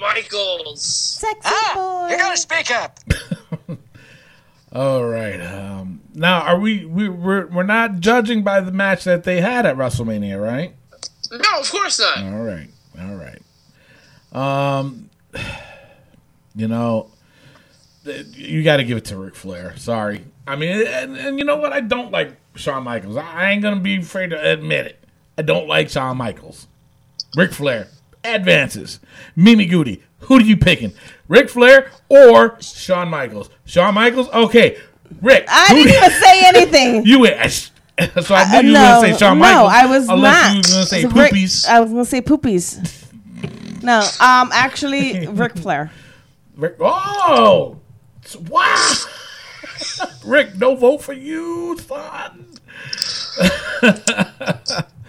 [0.00, 0.82] Michaels.
[0.82, 1.72] Sexy Ah,
[2.08, 2.12] boy.
[2.12, 2.98] you gotta speak up.
[4.72, 5.40] All right.
[5.40, 6.84] Um, now, are we?
[6.84, 10.74] we we're, we're not judging by the match that they had at WrestleMania, right?
[11.32, 12.18] No, of course not.
[12.24, 12.68] All right.
[13.00, 13.42] All right.
[14.32, 15.10] Um,
[16.54, 17.10] you know,
[18.04, 19.76] you got to give it to Ric Flair.
[19.76, 20.24] Sorry.
[20.46, 21.72] I mean, and, and you know what?
[21.72, 23.16] I don't like Shawn Michaels.
[23.16, 25.04] I, I ain't gonna be afraid to admit it.
[25.36, 26.66] I don't like Shawn Michaels.
[27.36, 27.88] Ric Flair
[28.24, 29.00] advances.
[29.36, 30.02] Mimi Goody.
[30.20, 30.92] Who do you picking?
[31.28, 33.50] Ric Flair or Shawn Michaels?
[33.64, 34.28] Shawn Michaels.
[34.30, 34.78] Okay.
[35.22, 35.46] Rick.
[35.48, 37.06] I didn't even say anything.
[37.10, 37.70] You went.
[38.22, 39.72] So I knew you were no, going to say Shawn no, Michaels.
[39.72, 40.18] I was not.
[40.18, 41.66] you were going to say Rick- poopies.
[41.66, 43.06] I was gonna say poopies.
[43.82, 45.90] No, um, actually, Ric Flair.
[46.56, 47.78] Rick, oh,
[48.48, 48.94] wow.
[50.24, 52.46] Rick, no vote for you, son.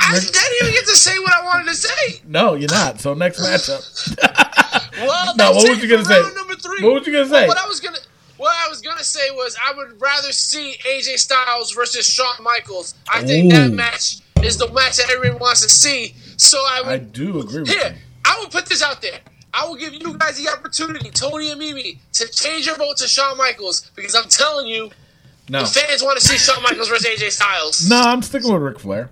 [0.00, 2.20] I didn't even get to say what I wanted to say.
[2.26, 3.00] No, you're not.
[3.00, 3.82] So next matchup.
[4.98, 6.22] Well, No, what was you gonna say?
[6.34, 6.82] Number three.
[6.82, 7.46] What was you gonna say?
[7.46, 7.98] Well, what I was gonna,
[8.38, 12.94] what I was gonna say was, I would rather see AJ Styles versus Shawn Michaels.
[13.12, 16.14] I think that match is the match that everyone wants to see.
[16.38, 17.94] So I would I do agree with Here, you.
[18.24, 19.18] I will put this out there.
[19.52, 23.06] I will give you guys the opportunity, Tony and Mimi, to change your vote to
[23.06, 24.90] Shawn Michaels because I'm telling you,
[25.50, 25.60] No.
[25.60, 27.88] the fans want to see Shawn Michaels versus AJ Styles.
[27.88, 29.10] No, I'm sticking with Ric Flair.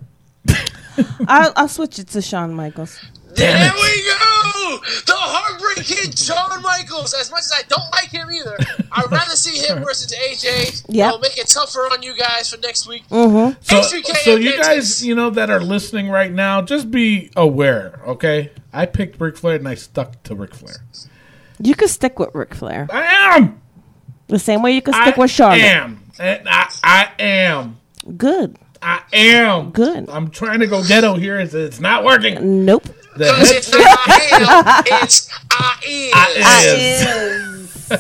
[1.29, 2.99] I'll, I'll switch it to Shawn Michaels.
[3.35, 3.75] Damn there it.
[3.75, 4.79] we go!
[5.07, 7.15] The Heartbreak Kid, Shawn Michaels.
[7.15, 8.57] As much as I don't like him either,
[8.93, 10.85] I'd rather see him versus AJ.
[10.89, 13.09] Yeah, It'll make it tougher on you guys for next week.
[13.09, 13.59] Mm-hmm.
[13.61, 18.01] So, HBK so you guys, you know, that are listening right now, just be aware,
[18.07, 18.53] okay?
[18.73, 20.77] I picked Ric Flair and I stuck to Ric Flair.
[21.59, 23.61] You could stick with Ric Flair I am.
[24.29, 25.61] the same way you could stick I with Charlotte.
[25.61, 26.01] am.
[26.19, 27.79] I, I am.
[28.17, 28.57] Good.
[28.85, 29.71] I am.
[29.71, 30.11] Good.
[30.11, 31.41] I'm trying to go ghetto here.
[31.41, 32.67] It's, it's not working.
[32.67, 32.85] Nope.
[33.17, 35.77] The it's headset not I am, it's I
[36.77, 37.65] am.
[37.65, 37.95] is.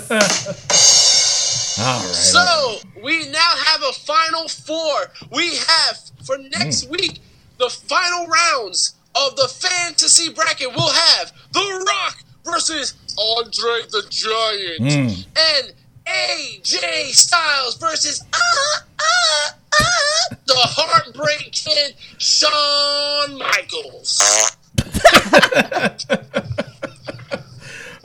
[1.80, 2.14] All right.
[2.14, 4.94] So we now have a final four.
[5.32, 7.20] We have for next week
[7.58, 10.68] the final rounds of the fantasy bracket.
[10.74, 15.72] We'll have The Rock versus Andre the Giant and
[16.06, 19.50] AJ Styles versus uh, uh,
[20.46, 24.22] the Heartbreak Kid Shawn Michaels.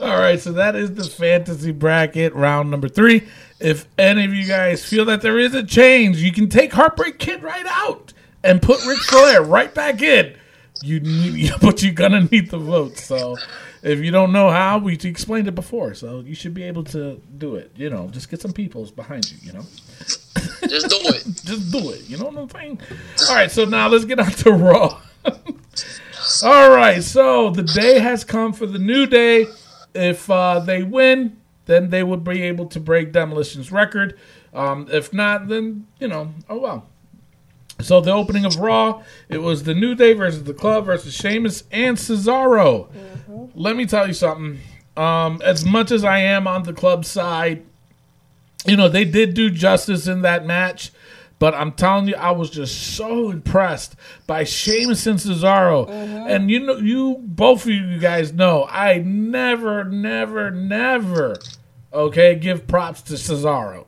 [0.00, 3.28] All right, so that is the fantasy bracket round number three.
[3.58, 7.18] If any of you guys feel that there is a change, you can take Heartbreak
[7.18, 10.34] Kid right out and put Ric Flair right back in.
[10.82, 13.04] You need, but you're gonna need the votes.
[13.04, 13.36] So
[13.82, 15.94] if you don't know how, we explained it before.
[15.94, 17.72] So you should be able to do it.
[17.76, 19.38] You know, just get some peoples behind you.
[19.42, 19.64] You know,
[20.66, 21.24] Just do it.
[21.44, 22.08] just do it.
[22.08, 22.80] You know what I'm saying?
[23.28, 25.00] All right, so now let's get on to Raw.
[26.44, 29.46] All right, so the day has come for the new day.
[29.94, 34.18] If uh, they win, then they would be able to break Demolition's record.
[34.54, 36.89] Um, if not, then you know, oh well.
[37.82, 41.64] So the opening of Raw, it was the New Day versus the Club versus Sheamus
[41.70, 42.88] and Cesaro.
[43.54, 44.60] Let me tell you something.
[44.96, 47.64] Um, as much as I am on the club side,
[48.66, 50.92] you know they did do justice in that match.
[51.38, 55.88] But I'm telling you, I was just so impressed by Sheamus and Cesaro.
[55.88, 61.36] And you know, you both of you guys know, I never, never, never,
[61.94, 63.86] okay, give props to Cesaro.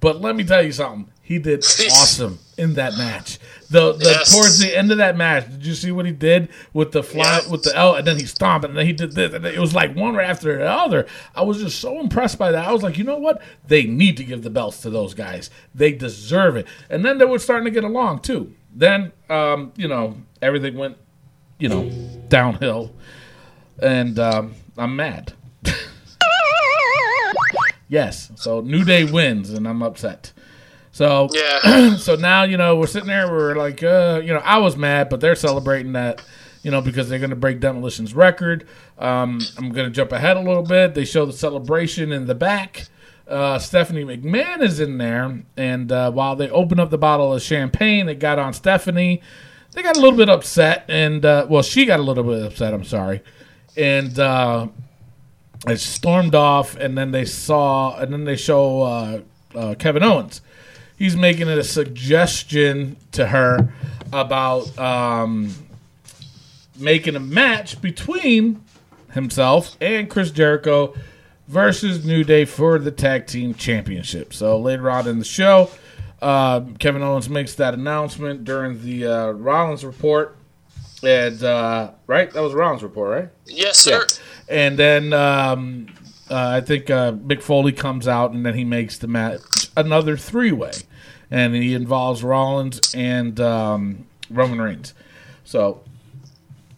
[0.00, 1.10] But let me tell you something.
[1.22, 1.60] He did
[1.92, 3.38] awesome in that match.
[3.70, 4.32] The, the Yes.
[4.34, 7.40] towards the end of that match, did you see what he did with the fly
[7.50, 9.74] with the L and then he stomped and then he did this and it was
[9.74, 11.06] like one right after the other.
[11.34, 12.68] I was just so impressed by that.
[12.68, 13.40] I was like, you know what?
[13.66, 15.48] They need to give the belts to those guys.
[15.74, 16.66] They deserve it.
[16.90, 18.54] And then they were starting to get along too.
[18.74, 20.98] Then um, you know, everything went,
[21.58, 21.88] you know,
[22.28, 22.92] downhill.
[23.78, 25.32] And um, I'm mad.
[27.88, 28.30] yes.
[28.36, 30.32] So New Day wins and I'm upset.
[30.92, 31.96] So Yeah.
[31.96, 33.30] so now you know we're sitting there.
[33.30, 36.22] We're like, uh, you know, I was mad, but they're celebrating that,
[36.62, 38.66] you know, because they're going to break Demolition's record.
[38.98, 40.94] Um, I'm going to jump ahead a little bit.
[40.94, 42.86] They show the celebration in the back.
[43.26, 47.40] Uh, Stephanie McMahon is in there, and uh, while they open up the bottle of
[47.40, 49.22] champagne, it got on Stephanie.
[49.72, 52.74] They got a little bit upset, and uh, well, she got a little bit upset.
[52.74, 53.22] I'm sorry,
[53.74, 54.66] and uh,
[55.66, 59.20] I stormed off, and then they saw, and then they show uh,
[59.54, 60.42] uh, Kevin Owens.
[60.96, 63.72] He's making a suggestion to her
[64.12, 65.52] about um,
[66.78, 68.62] making a match between
[69.12, 70.94] himself and Chris Jericho
[71.48, 74.32] versus New Day for the tag team championship.
[74.32, 75.70] So later on in the show,
[76.20, 80.36] uh, Kevin Owens makes that announcement during the uh, Rollins report.
[81.02, 83.28] And uh, right, that was Rollins report, right?
[83.46, 84.06] Yes, sir.
[84.48, 85.88] And then um,
[86.30, 89.40] uh, I think uh, Mick Foley comes out, and then he makes the match
[89.76, 90.72] another three way,
[91.30, 94.94] and he involves Rollins and um, Roman Reigns.
[95.44, 95.82] So,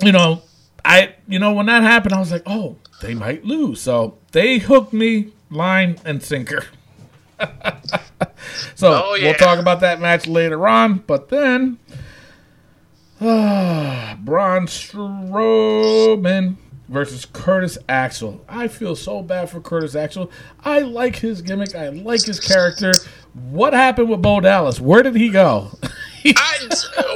[0.03, 0.43] you know,
[0.85, 3.81] I you know when that happened, I was like, oh, they might lose.
[3.81, 6.67] So they hooked me line and sinker.
[8.75, 9.25] so Oh, yeah.
[9.27, 11.79] we'll talk about that match later on, but then.
[13.21, 16.57] Braun Strowman
[16.95, 18.43] versus Curtis Axel.
[18.49, 20.31] I feel so bad for Curtis Axel.
[20.65, 21.75] I like his gimmick.
[21.75, 22.93] I like his character.
[23.35, 24.81] What happened with Bo Dallas?
[24.81, 25.73] Where did he go?
[26.37, 26.69] I,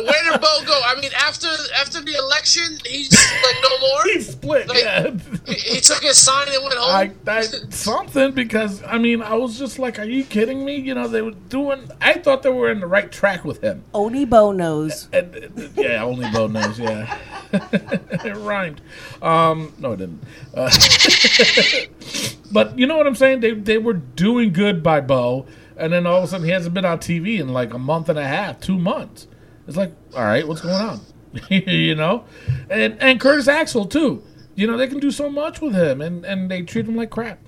[0.05, 0.81] where did Bo go?
[0.85, 1.49] I mean, after
[1.81, 3.11] after the election, he's
[3.43, 4.05] like no more.
[4.05, 4.69] he split.
[4.69, 5.11] Like, yeah.
[5.47, 6.95] He, he took his sign and went home.
[7.27, 7.41] I, I
[7.71, 10.77] something because I mean I was just like, are you kidding me?
[10.77, 11.91] You know they were doing.
[12.03, 13.83] I thought they were in the right track with him.
[13.95, 15.09] Only Bo knows.
[15.11, 16.79] And, uh, yeah, only Bo knows.
[16.79, 17.19] Yeah,
[17.53, 18.83] it rhymed.
[19.23, 20.23] Um, no, it didn't.
[20.53, 20.71] Uh,
[22.53, 23.41] but you know what I'm saying?
[23.41, 25.47] They they were doing good by Bo,
[25.79, 28.09] and then all of a sudden he hasn't been on TV in like a month
[28.09, 29.27] and a half, two months.
[29.67, 31.01] It's like, all right, what's going on?
[31.51, 32.25] you know,
[32.71, 34.23] and and Curtis Axel too.
[34.55, 37.11] You know they can do so much with him, and and they treat him like
[37.11, 37.39] crap.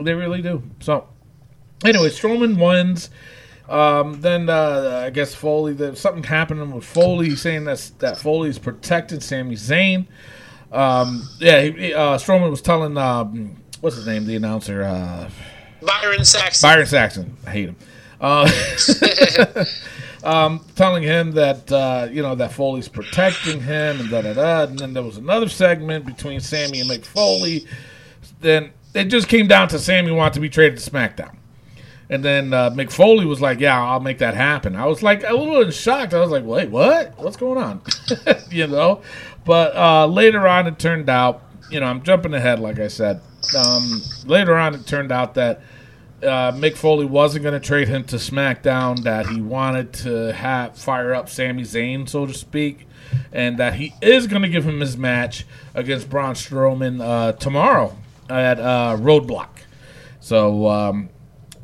[0.00, 0.62] They really do.
[0.80, 1.08] So,
[1.84, 3.10] anyway, Strowman wins.
[3.68, 8.58] Um, then uh, I guess Foley, something happening with Foley, saying that that Foley is
[8.58, 10.06] protecting Sami Zayn.
[10.70, 15.28] Um, yeah, he, uh, Strowman was telling um, what's his name, the announcer, uh,
[15.84, 16.68] Byron Saxton.
[16.68, 17.36] Byron Saxton.
[17.46, 17.76] I hate him.
[18.20, 18.50] Uh,
[20.24, 24.62] um, telling him that uh, you know that Foley's protecting him and da da da.
[24.64, 27.66] And then there was another segment between Sami and Mick Foley.
[28.40, 31.36] Then it just came down to Sami wanted to be traded to SmackDown.
[32.10, 35.24] And then uh, Mick Foley was like, "Yeah, I'll make that happen." I was like
[35.24, 36.12] a little shocked.
[36.12, 37.18] I was like, "Wait, what?
[37.18, 37.80] What's going on?"
[38.50, 39.02] you know.
[39.44, 43.20] But uh, later on, it turned out, you know, I'm jumping ahead, like I said.
[43.56, 45.60] Um, later on, it turned out that
[46.22, 49.02] uh, Mick Foley wasn't going to trade him to SmackDown.
[49.02, 52.86] That he wanted to have fire up Sami Zayn, so to speak,
[53.32, 57.96] and that he is going to give him his match against Braun Strowman uh, tomorrow
[58.30, 59.48] at uh, Roadblock.
[60.20, 61.08] So um,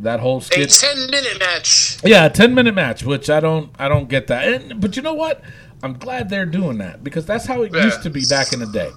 [0.01, 1.99] that whole A ten minute match.
[2.05, 4.53] Yeah, a ten minute match, which I don't I don't get that.
[4.53, 5.43] And, but you know what?
[5.83, 7.85] I'm glad they're doing that because that's how it Yeah.
[7.85, 8.91] used to be back in the day.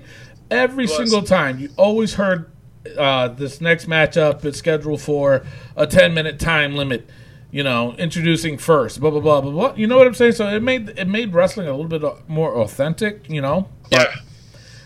[0.49, 2.50] Every single time, you always heard
[2.97, 5.43] uh, this next matchup is scheduled for
[5.75, 7.09] a ten minute time limit.
[7.53, 9.73] You know, introducing first, blah blah blah blah blah.
[9.75, 10.33] You know what I'm saying?
[10.33, 13.29] So it made it made wrestling a little bit more authentic.
[13.29, 14.15] You know, but Yeah.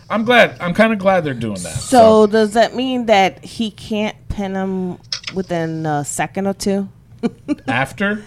[0.10, 0.58] I'm glad.
[0.60, 1.74] I'm kind of glad they're doing that.
[1.74, 4.98] So does that mean that he can't pin him
[5.34, 6.90] within a second or two
[7.68, 8.24] after,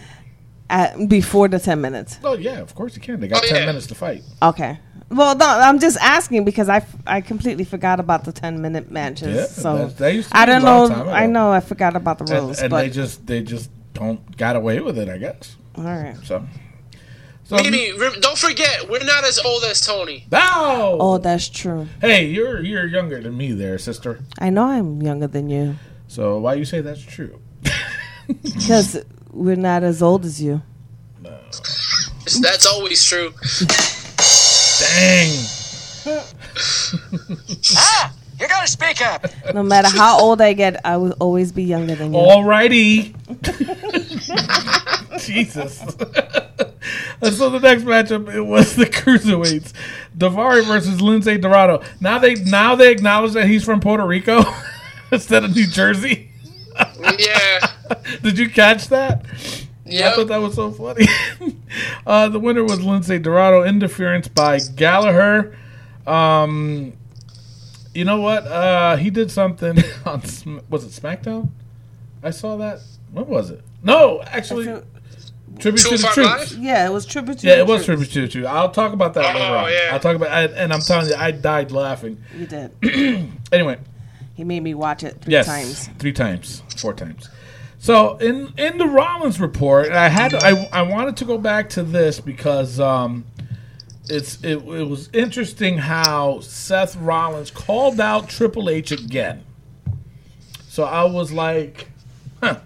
[0.70, 2.18] at, before the ten minutes?
[2.24, 3.20] oh yeah, of course he can.
[3.20, 3.66] They got Oh, ten yeah.
[3.66, 4.22] minutes to fight.
[4.42, 4.78] Okay.
[5.10, 8.90] Well, no, I'm just asking because I, f- I completely forgot about the ten minute
[8.90, 9.34] matches.
[9.36, 10.94] Yeah, so that- that used to I be don't long know.
[10.94, 11.10] time ago.
[11.12, 14.54] I know I forgot about the rules, and but they just they just don't got
[14.56, 15.56] away with it, I guess.
[15.76, 16.14] all right.
[16.24, 16.44] So,
[17.44, 20.26] so Mimi, don't forget, we're not as old as Tony.
[20.28, 20.98] Bow!
[21.00, 21.86] Oh, that's true.
[22.02, 24.20] hey, you're you're younger than me, there, sister.
[24.38, 25.76] I know I'm younger than you
[26.08, 27.40] So why you say that's true?
[28.42, 30.60] because we're not as old as you.
[31.22, 31.30] No.
[32.40, 33.32] That's always true.
[34.94, 35.44] Dang!
[37.76, 39.26] Ah, you gotta speak up.
[39.52, 42.18] No matter how old I get, I will always be younger than you.
[42.18, 43.14] Alrighty.
[45.24, 45.82] Jesus.
[47.20, 49.72] and so the next matchup it was the cruiserweights,
[50.16, 51.82] Daivari versus Lince Dorado.
[52.00, 54.44] Now they now they acknowledge that he's from Puerto Rico
[55.12, 56.30] instead of New Jersey.
[57.18, 57.70] Yeah.
[58.22, 59.24] Did you catch that?
[59.90, 61.06] I thought that was so funny.
[62.06, 63.64] uh, the winner was Lince Dorado.
[63.64, 65.56] Interference by Gallagher.
[66.06, 66.92] Um,
[67.94, 68.46] you know what?
[68.46, 71.48] Uh, he did something on Sm- was it SmackDown?
[72.22, 72.80] I saw that.
[73.12, 73.62] What was it?
[73.82, 74.64] No, actually,
[75.58, 76.54] tribute to the 205 troops.
[76.56, 78.46] Yeah, it was tribute to Yeah, it was tribute to the troops.
[78.48, 79.72] I'll talk about that Oh, later on.
[79.72, 79.90] yeah.
[79.92, 82.22] I'll talk about, I, and I'm telling you, I died laughing.
[82.36, 83.32] You did.
[83.52, 83.78] Anyway,
[84.34, 85.88] He made me watch it three yes, times.
[85.98, 87.30] three times, four times.
[87.78, 91.70] So in in the Rollins report, and I had I I wanted to go back
[91.70, 93.24] to this because um,
[94.08, 99.44] it's it, it was interesting how Seth Rollins called out Triple H again.
[100.68, 101.88] So I was like,
[102.42, 102.60] huh,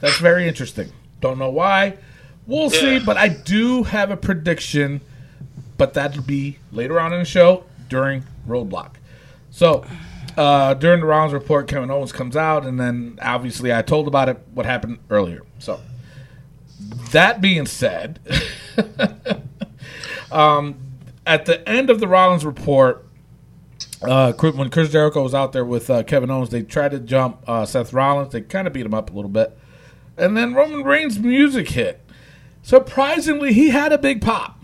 [0.00, 0.92] that's very interesting.
[1.20, 1.98] Don't know why.
[2.46, 5.02] We'll see, but I do have a prediction,
[5.76, 8.92] but that'll be later on in the show during Roadblock.
[9.50, 9.84] So
[10.38, 14.28] uh, during the Rollins report, Kevin Owens comes out, and then obviously I told about
[14.28, 15.42] it what happened earlier.
[15.58, 15.80] So
[17.10, 18.20] that being said,
[20.30, 20.78] um,
[21.26, 23.04] at the end of the Rollins report,
[24.00, 27.42] uh, when Chris Jericho was out there with uh, Kevin Owens, they tried to jump
[27.48, 28.32] uh, Seth Rollins.
[28.32, 29.58] They kind of beat him up a little bit,
[30.16, 32.00] and then Roman Reigns' music hit.
[32.62, 34.62] Surprisingly, he had a big pop.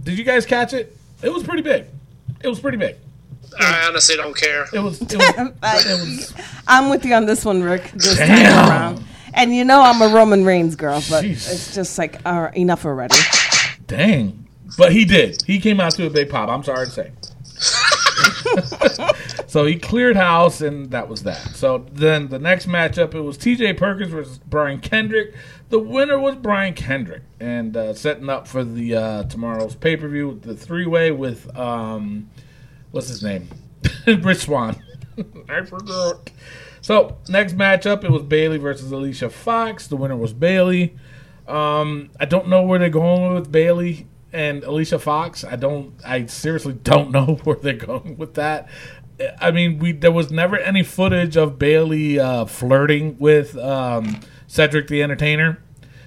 [0.00, 0.96] Did you guys catch it?
[1.20, 1.86] It was pretty big.
[2.44, 2.98] It was pretty big.
[3.58, 4.66] I honestly don't care.
[4.72, 5.00] It was.
[5.00, 6.34] It was, it was
[6.66, 7.90] I'm with you on this one, Rick.
[7.92, 8.54] This Damn.
[8.54, 9.04] time around.
[9.34, 11.52] And you know I'm a Roman Reigns girl, but Jeez.
[11.52, 13.16] it's just like all right, enough already.
[13.86, 14.46] Dang.
[14.78, 15.42] But he did.
[15.42, 16.48] He came out to a big pop.
[16.48, 17.12] I'm sorry to say.
[19.56, 21.40] So he cleared house, and that was that.
[21.54, 23.72] So then the next matchup, it was T.J.
[23.72, 25.32] Perkins versus Brian Kendrick.
[25.70, 30.08] The winner was Brian Kendrick, and uh, setting up for the uh, tomorrow's pay per
[30.08, 32.28] view, the three way with um,
[32.96, 33.48] what's his name,
[34.06, 34.82] Rich Swann.
[35.48, 36.30] I forgot.
[36.80, 39.86] So next matchup, it was Bayley versus Alicia Fox.
[39.86, 40.96] The winner was Bayley.
[41.46, 45.44] Um, I don't know where they're going with Bayley and Alicia Fox.
[45.44, 45.94] I don't.
[46.04, 48.68] I seriously don't know where they're going with that.
[49.40, 54.88] I mean, we there was never any footage of Bayley uh, flirting with um, Cedric
[54.88, 55.62] the Entertainer,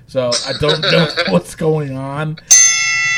[0.08, 2.32] so I don't know what's going on.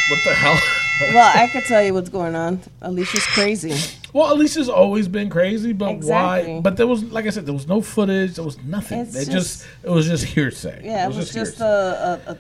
[0.10, 0.81] What the hell?
[1.00, 2.62] Well, I could tell you what's going on.
[2.82, 3.74] Alicia's crazy.
[4.14, 6.54] Well, Alicia's always been crazy, but Exactly.
[6.56, 6.60] why?
[6.62, 8.36] But there was, like I said, there was no footage.
[8.36, 9.00] There was nothing.
[9.00, 10.82] It's They just, just- it was just hearsay.
[10.84, 11.64] Yeah, it was just hearsay.
[11.66, 12.38] a, a, a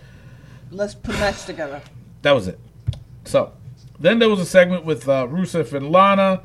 [0.70, 1.82] let's put a match together.
[2.22, 2.60] That was it.
[3.26, 3.52] So
[3.99, 6.41] then there was a segment with uh, Rusev and Lana.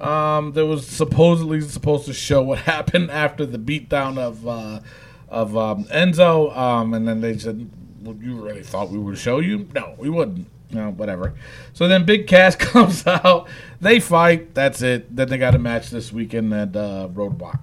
[0.00, 4.80] Um, there was supposedly supposed to show what happened after the beatdown of uh,
[5.28, 7.70] of um, Enzo, um, and then they said,
[8.02, 9.66] well, "You really thought we would show you?
[9.74, 11.34] No, we wouldn't." No, whatever.
[11.72, 13.48] So then Big Cass comes out.
[13.80, 14.54] They fight.
[14.54, 15.14] That's it.
[15.14, 17.60] Then they got a match this weekend at uh, Roadblock.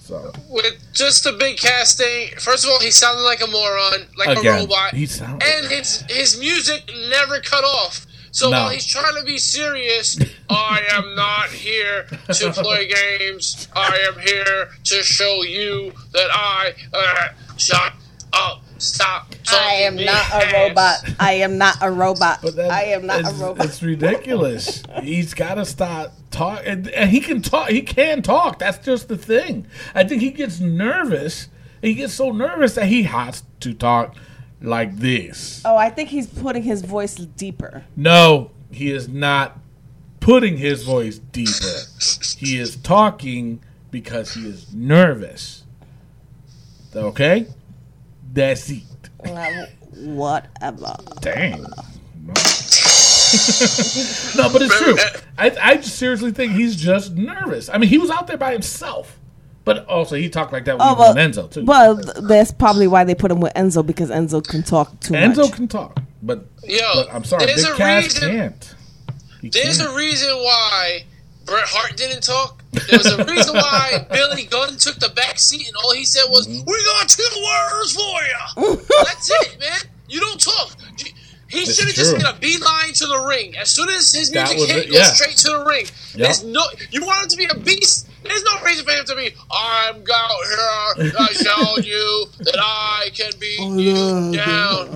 [0.00, 4.38] So With just a big casting, first of all, he sounded like a moron, like
[4.38, 8.06] Again, a robot, he sounded- and his his music never cut off.
[8.30, 8.60] So No.
[8.62, 10.18] while he's trying to be serious,
[10.48, 13.68] I am not here to play games.
[13.76, 17.28] I am here to show you that I uh,
[17.58, 17.92] shut
[18.32, 19.34] up, stop.
[19.50, 21.14] I am talking not a robot.
[21.20, 22.42] I am not a robot.
[22.42, 23.66] That- I am not a it's, robot.
[23.66, 24.82] It's ridiculous.
[25.02, 27.70] He's got to stop talk, and, and he can talk.
[27.70, 28.58] He can talk.
[28.58, 29.66] That's just the thing.
[29.94, 31.48] I think he gets nervous.
[31.82, 34.16] He gets so nervous that he has to talk
[34.60, 35.62] like this.
[35.64, 37.84] Oh, I think he's putting his voice deeper.
[37.96, 39.58] No, he is not
[40.20, 41.78] putting his voice deeper.
[42.38, 43.60] he is talking
[43.90, 45.64] because he is nervous.
[46.94, 47.46] Okay,
[48.32, 48.82] that's it.
[49.24, 50.94] Like, whatever.
[51.20, 51.64] Dang.
[54.36, 54.96] no, but it's true.
[55.36, 57.68] I, I seriously think he's just nervous.
[57.68, 59.18] I mean, he was out there by himself,
[59.64, 61.64] but also he talked like that when Oh, he was well, with Enzo too.
[61.64, 61.94] well,
[62.28, 65.52] that's probably why they put him with Enzo because Enzo can talk too Enzo much.
[65.52, 68.74] can talk, but, Yo, but I'm sorry, there's Big Cass reason- can't.
[69.40, 69.92] He There's can't.
[69.92, 71.04] a reason why
[71.48, 72.62] Bret Hart didn't talk.
[72.72, 76.24] There was a reason why Billy Gunn took the back seat and all he said
[76.28, 76.46] was.
[76.46, 79.80] "We got two words for you." That's it, man.
[80.08, 80.76] You don't talk.
[81.48, 83.56] He should have just made a beeline to the ring.
[83.56, 85.86] As soon as his music hit, it, go straight to the ring.
[86.14, 86.62] There's no.
[86.90, 88.06] You want him to be a beast.
[88.22, 89.30] There's no reason for him to be.
[89.50, 91.14] I'm out here.
[91.18, 94.88] I show you that I can beat you down.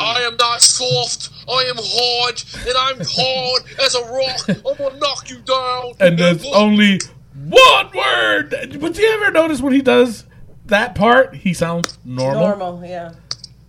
[0.00, 1.28] I am not soft.
[1.48, 4.48] I am hard, and I'm hard as a rock.
[4.48, 5.92] I'm gonna knock you down.
[6.00, 6.98] and there's only
[7.34, 8.78] one word.
[8.80, 10.24] But do you ever notice when he does
[10.66, 12.40] that part, he sounds normal.
[12.40, 13.12] Normal, yeah.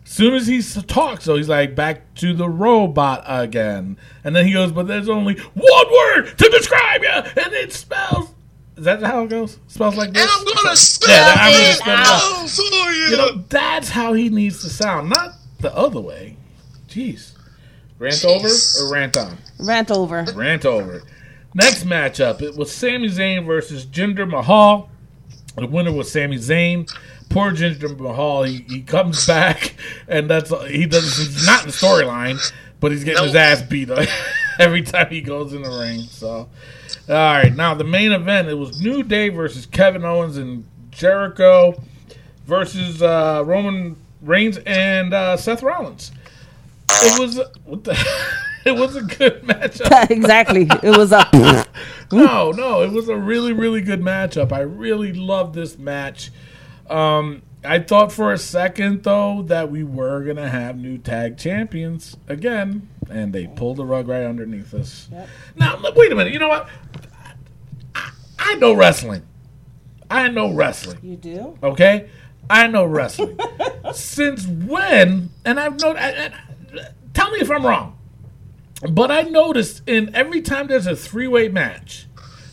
[0.04, 4.54] soon as he talks, so he's like back to the robot again, and then he
[4.54, 8.30] goes, "But there's only one word to describe you, and it spells."
[8.78, 9.58] Is that how it goes?
[9.68, 10.22] Spells like this.
[10.22, 13.04] and I'm gonna spell Yeah, I'm gonna it spell out for you.
[13.10, 16.38] You know, that's how he needs to sound, not the other way.
[16.88, 17.34] Jeez,
[18.00, 19.38] rant over or rant on?
[19.60, 20.26] Rant over.
[20.36, 21.02] Rant over.
[21.54, 24.90] Next matchup, it was Sami Zayn versus Jinder Mahal.
[25.56, 26.92] The winner was Sami Zayn.
[27.30, 29.76] Poor Jinder Mahal, he, he comes back,
[30.08, 31.18] and that's he does.
[31.18, 32.40] He's not in the storyline,
[32.80, 34.08] but he's getting his ass beat up
[34.60, 36.02] every time he goes in the ring.
[36.02, 36.50] So, all
[37.10, 41.82] right, now the main event it was New Day versus Kevin Owens and Jericho
[42.46, 46.12] versus uh, Roman Reigns and uh, Seth Rollins.
[46.90, 47.98] It was what the.
[48.68, 50.10] It was a good matchup.
[50.12, 50.68] exactly.
[50.84, 51.66] It was a.
[52.12, 54.54] No, no, it was a really, really good matchup.
[54.54, 56.32] I really loved this match.
[56.90, 62.16] Um, I thought for a second though that we were gonna have new tag champions
[62.30, 65.10] again, and they pulled the rug right underneath us.
[65.58, 66.32] Now, look, wait a minute.
[66.32, 66.70] You know what?
[67.94, 69.24] I, I know wrestling.
[70.10, 71.00] I know wrestling.
[71.04, 71.58] You do?
[71.62, 72.10] Okay,
[72.50, 73.38] I know wrestling.
[73.94, 75.30] Since when?
[75.44, 75.98] And I've known.
[75.98, 76.34] And, and,
[77.14, 77.98] tell me if I'm wrong.
[78.90, 82.06] But I noticed in every time there's a three way match,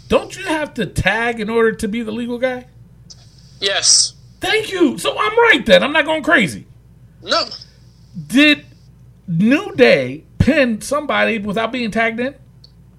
[0.09, 2.67] don't you have to tag in order to be the legal guy?
[3.61, 4.15] Yes.
[4.41, 4.99] Thank you.
[4.99, 5.83] So I'm right then.
[5.83, 6.67] I'm not going crazy.
[7.23, 7.45] No.
[8.27, 8.65] Did
[9.27, 12.35] New Day pin somebody without being tagged in?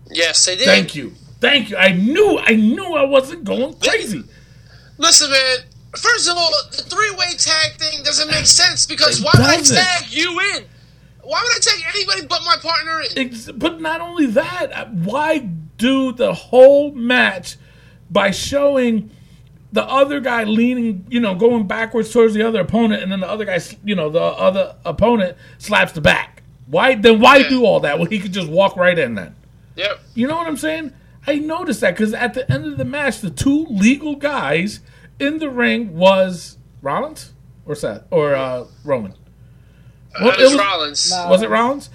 [0.09, 0.66] Yes, they did.
[0.66, 1.13] Thank you.
[1.39, 1.78] Thank you.
[1.78, 4.24] I knew I knew I wasn't going crazy.
[4.97, 5.57] Listen, man.
[5.95, 9.61] First of all, the three-way tag thing doesn't make sense because It why would I
[9.61, 10.66] tag you in?
[11.26, 13.01] Why would I take anybody but my partner?
[13.17, 17.57] Ex- But not only that, uh, why do the whole match
[18.09, 19.09] by showing
[19.71, 23.30] the other guy leaning, you know, going backwards towards the other opponent, and then the
[23.30, 26.43] other guy, you know, the other opponent slaps the back.
[26.67, 27.19] Why then?
[27.19, 27.49] Why Yeah.
[27.49, 27.99] do all that?
[27.99, 29.36] Well, he could just walk right in then.
[29.76, 29.99] Yep.
[30.13, 30.93] You know what I'm saying?
[31.28, 34.80] I noticed that because at the end of the match, the two legal guys
[35.19, 37.34] in the ring was Rollins
[37.65, 39.13] or Seth or uh, Roman.
[40.22, 41.11] Well, it was was- Rollins.
[41.11, 41.89] Was it Rollins?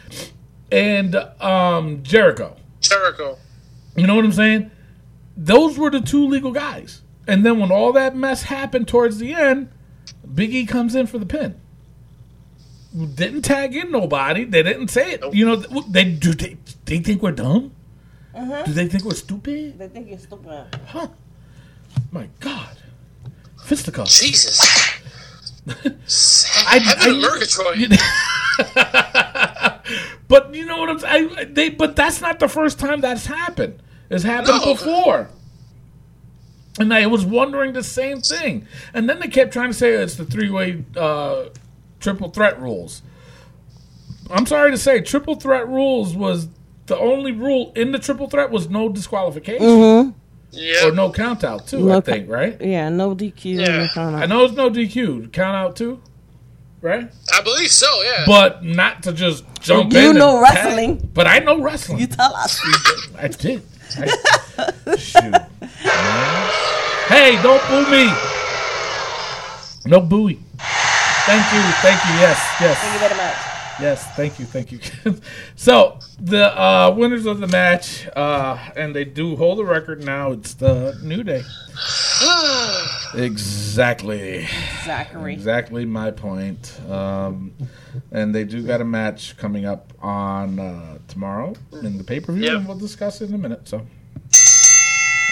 [0.73, 2.57] And um, Jericho.
[2.81, 3.39] Jericho.
[3.97, 4.71] You know what I'm saying?
[5.37, 7.03] Those were the two legal guys.
[7.27, 9.69] And then when all that mess happened towards the end,
[10.35, 11.61] Big E comes in for the pin.
[13.15, 14.45] Didn't tag in nobody.
[14.45, 15.35] They didn't say it.
[15.35, 15.57] You know,
[15.89, 16.33] they do.
[16.35, 16.57] They,
[16.87, 17.73] they think we're dumb.
[18.35, 19.79] Do they think we're stupid?
[19.79, 20.67] They think you're stupid.
[20.87, 21.09] Huh?
[22.11, 22.77] My God,
[23.65, 24.21] fisticuffs.
[24.21, 24.61] Jesus.
[25.69, 27.99] I- Heaven I- Murgatroyd.
[30.29, 31.55] But you know what I'm saying?
[31.55, 33.83] They, but that's not the first time that's happened.
[34.11, 34.75] It's happened No.
[34.75, 35.29] before.
[36.79, 38.69] And I was wondering the same thing.
[38.95, 41.47] And then they kept trying to say it's the three way uh,
[41.99, 43.03] triple threat rules.
[44.31, 46.47] I'm sorry to say, triple threat rules was
[46.87, 50.15] the only rule in the triple threat was no disqualification
[50.53, 50.87] Yeah.
[50.87, 51.87] or no count out too.
[51.87, 52.61] No I ca- think right.
[52.61, 53.45] Yeah, no DQ.
[53.61, 53.89] Yeah.
[53.95, 54.17] no.
[54.17, 56.01] I know it's no DQ count out too,
[56.81, 57.09] right?
[57.33, 58.25] I believe so, yeah.
[58.27, 60.05] But not to just jump You in.
[60.07, 60.55] You know tag.
[60.55, 61.11] wrestling.
[61.15, 62.01] but I know wrestling.
[62.01, 62.61] You tell us.
[63.17, 63.63] I did.
[63.97, 65.35] I, shoot.
[67.09, 68.07] Hey, don't boo me.
[69.87, 70.39] No booey.
[71.27, 71.63] Thank you.
[71.83, 72.15] Thank you.
[72.21, 72.39] Yes.
[72.61, 72.79] Yes.
[72.79, 73.37] Thank you very much.
[73.81, 74.07] Yes.
[74.15, 74.45] Thank you.
[74.45, 74.81] Thank you.
[75.57, 80.33] so the uh, winners of the match, uh, and they do hold the record now.
[80.33, 81.43] It's the New Day.
[83.15, 84.47] exactly.
[84.85, 85.33] Zachary.
[85.33, 86.79] Exactly my point.
[86.91, 87.53] Um,
[88.13, 92.33] and they do got a match coming up on uh, tomorrow in the pay per
[92.33, 92.57] view, Yep.
[92.59, 93.67] and we'll discuss it in a minute.
[93.67, 93.87] So,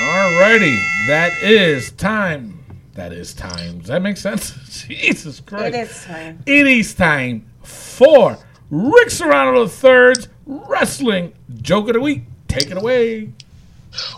[0.01, 2.55] alrighty, that is time.
[2.95, 3.79] That is time.
[3.79, 4.53] Does that make sense?
[4.89, 5.75] Jesus Christ!
[5.75, 6.43] It is time.
[6.47, 8.39] It is time for
[8.71, 12.23] Rick Serrano III's wrestling joke of the week.
[12.49, 13.31] Take it away.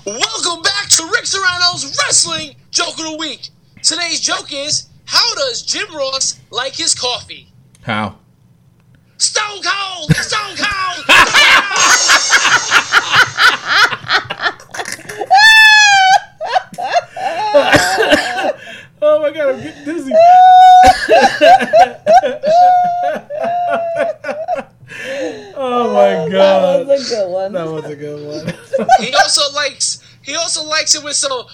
[0.06, 3.48] Welcome back to Rick Serrano's Wrestling Joke of the Week.
[3.82, 7.48] Today's joke is How does Jim Ross like his coffee?
[7.82, 8.18] How?
[9.16, 10.14] Stone Cold!
[10.16, 11.04] Stone Cold!
[19.02, 20.12] Oh my god, I'm getting dizzy.
[25.56, 26.80] oh my god.
[26.80, 27.52] That was a good one.
[27.52, 28.54] That was a good one.
[29.00, 30.02] he also likes
[30.80, 31.44] he likes it with some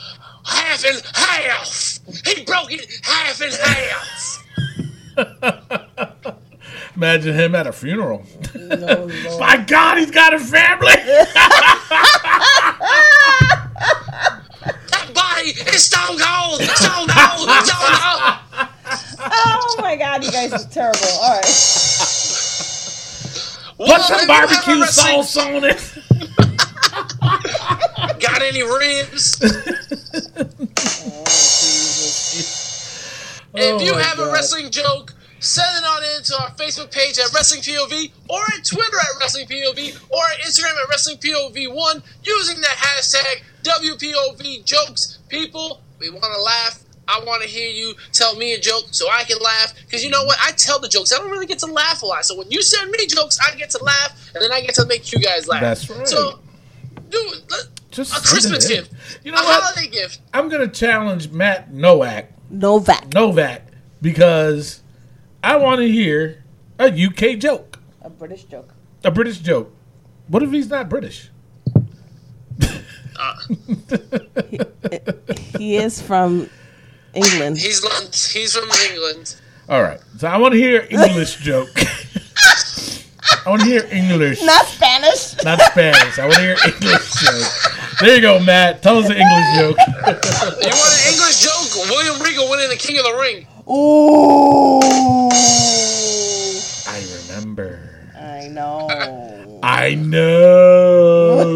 [0.45, 1.99] half and half.
[2.27, 4.43] He broke it half and half.
[6.97, 8.25] Imagine him at a funeral.
[8.55, 8.67] No,
[9.07, 9.39] no.
[9.39, 10.93] My God, he's got a family.
[14.91, 16.61] That body is stone cold!
[16.61, 17.49] Stone cold!
[17.65, 18.69] Stone cold!
[19.19, 21.07] Oh my god, you guys are terrible.
[21.23, 21.45] All right.
[23.77, 25.86] Put Well, some if you have a barbecue sauce on it.
[33.75, 36.91] If you oh my have a wrestling joke, send it on in to our Facebook
[36.93, 41.19] page at Wrestling POV or at Twitter at Wrestling POV or at Instagram at Wrestling
[41.19, 45.19] POV1 using the hashtag WPOV jokes.
[45.29, 46.83] People, we want to laugh.
[47.09, 49.75] I want to hear you tell me a joke so I can laugh.
[49.85, 50.39] Because you know what?
[50.43, 51.13] I tell the jokes.
[51.13, 52.25] I don't really get to laugh a lot.
[52.25, 54.87] So when you send me jokes, I get to laugh and then I get to
[54.87, 55.61] make you guys laugh.
[55.61, 56.07] That's right.
[56.09, 56.41] So,
[57.09, 58.93] dude, let- Just a Christmas gift.
[59.25, 59.63] You a know what?
[59.63, 60.21] holiday gift.
[60.35, 63.13] I'm gonna challenge Matt Nowak, Novak.
[63.15, 63.63] Novak,
[64.01, 64.81] because
[65.43, 66.43] I want to hear
[66.79, 68.73] a UK joke, A British joke.
[69.05, 69.73] a British joke.
[70.29, 71.31] What if he's not British?
[73.19, 73.35] Uh.
[75.59, 76.51] He is from
[77.15, 77.57] England.
[77.59, 79.37] He's Lon- he's from England.
[79.69, 81.71] All right, so I want to hear English joke.
[83.45, 85.43] I want to hear English, Not Spanish.
[85.45, 86.19] not Spanish.
[86.19, 87.53] I want to hear English joke.
[88.01, 88.83] There you go, Matt.
[88.83, 89.79] Tell us an English joke.
[89.79, 91.46] You want an English joke?
[91.91, 93.47] William Regal winning the King of the Ring.
[93.69, 94.81] Ooh.
[96.89, 98.11] I remember.
[98.19, 99.61] I know.
[99.63, 101.55] I know.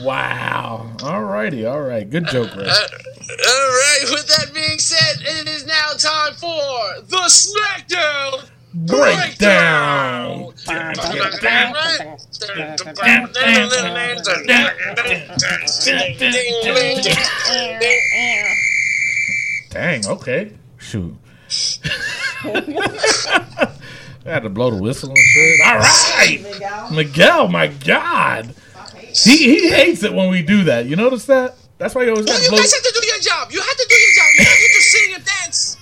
[0.04, 0.96] wow.
[1.02, 1.66] All righty.
[1.66, 2.08] all right.
[2.08, 2.68] Good joke, Rick.
[2.68, 4.04] Uh, all right.
[4.10, 10.52] With that being said, it is now time for the SmackDown Breakdown.
[19.70, 20.52] Dang, okay.
[20.78, 21.14] Shoot.
[22.44, 23.68] I
[24.24, 25.60] had to blow the whistle and shit.
[25.66, 26.90] All right, Miguel.
[26.90, 27.48] Miguel.
[27.48, 28.54] My God,
[29.14, 30.86] he he hates it when we do that.
[30.86, 31.56] You notice that?
[31.78, 32.58] That's why he always Well, got you blow.
[32.58, 33.50] guys have to do your job.
[33.52, 34.26] You have to do your job.
[34.38, 35.76] You have to just sing and dance.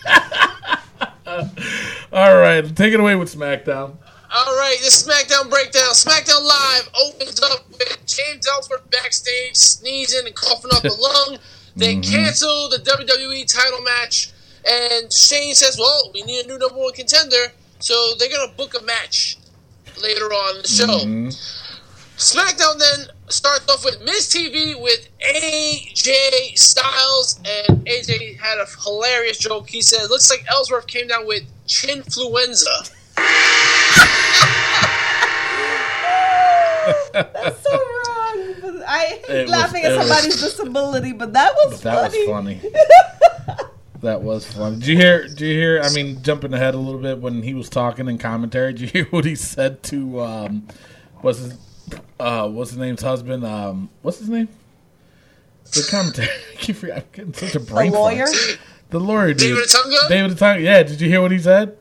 [2.12, 3.96] All right, take it away with SmackDown.
[4.32, 5.92] All right, the SmackDown breakdown.
[5.92, 11.38] SmackDown Live opens up with James Ellsworth backstage sneezing and coughing up a lung.
[11.76, 12.12] They mm-hmm.
[12.12, 14.32] cancel the WWE title match,
[14.68, 18.74] and Shane says, "Well, we need a new number one contender, so they're gonna book
[18.80, 19.38] a match
[20.02, 21.28] later on in the show." Mm-hmm.
[22.16, 29.38] SmackDown then starts off with Miz TV with AJ Styles, and AJ had a hilarious
[29.38, 29.68] joke.
[29.70, 32.90] He said, "Looks like Ellsworth came down with chinfluenza."
[37.12, 38.54] That's so wrong.
[38.62, 42.26] But I hate It laughing it at was- somebody's disability, but that was That funny.
[42.26, 42.60] was funny.
[44.02, 44.76] that was funny.
[44.76, 45.22] Did you hear?
[45.28, 45.80] Did you hear?
[45.82, 48.72] I mean, jumping ahead a little bit when he was talking in commentary.
[48.72, 50.66] Did you hear what he said to um,
[51.20, 51.54] what's his
[52.18, 53.44] uh, what's his name's husband?
[53.44, 54.48] Um, what's his name?
[55.72, 56.28] The commentary.
[56.52, 57.02] I keep forgetting.
[57.02, 57.92] I'm getting such a A brain.
[57.92, 58.14] fart.
[58.14, 58.26] lawyer?
[58.90, 59.38] The lawyer, dude.
[59.56, 60.08] David Otunga?
[60.08, 60.62] David Otunga.
[60.62, 60.82] Yeah.
[60.82, 61.76] Did you hear what he said?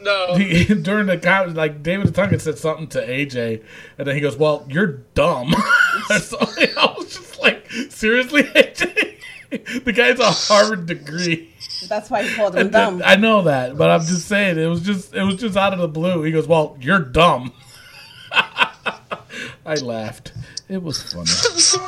[0.00, 0.34] No.
[0.36, 3.62] He, during the com- like David Otunga said something to AJ,
[3.98, 5.50] and then he goes, "Well, you're dumb."
[6.20, 9.84] so I was just like, "Seriously, AJ?
[9.84, 11.52] the guy's a Harvard degree."
[11.88, 13.02] That's why he called him dumb.
[13.04, 15.78] I know that, but I'm just saying it was just it was just out of
[15.80, 16.22] the blue.
[16.22, 17.52] He goes, "Well, you're dumb."
[19.66, 20.32] I laughed.
[20.68, 21.30] It was funny.
[21.30, 21.78] what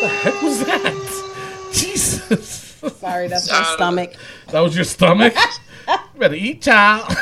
[0.00, 1.70] the heck was that?
[1.72, 2.76] Jesus.
[2.98, 4.14] Sorry, that's my stomach.
[4.48, 5.34] That was your stomach?
[5.88, 7.02] you better eat, child.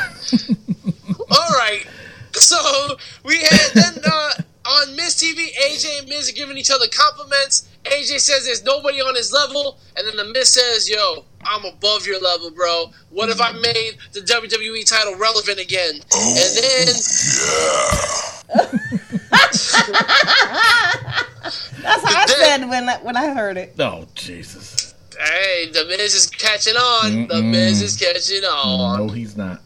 [1.31, 1.85] All right.
[2.33, 4.31] So we had then uh,
[4.65, 7.68] on Miz TV, AJ and Miz are giving each other compliments.
[7.85, 12.05] AJ says there's nobody on his level, and then the Miz says, "Yo, I'm above
[12.05, 12.91] your level, bro.
[13.09, 18.09] What if I made the WWE title relevant again?" and then yeah.
[21.81, 23.75] That's how I Did- said when I, when I heard it.
[23.79, 24.93] Oh, Jesus.
[25.17, 27.27] Hey, the Miz is catching on.
[27.27, 29.07] The Miz is catching on.
[29.07, 29.61] No, he's not.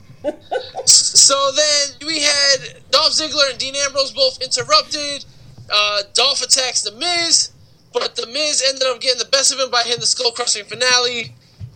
[0.85, 5.25] So then we had Dolph Ziggler and Dean Ambrose both interrupted.
[5.71, 7.51] Uh, Dolph attacks the Miz,
[7.93, 10.65] but the Miz ended up getting the best of him by hitting the skull crushing
[10.65, 11.33] finale.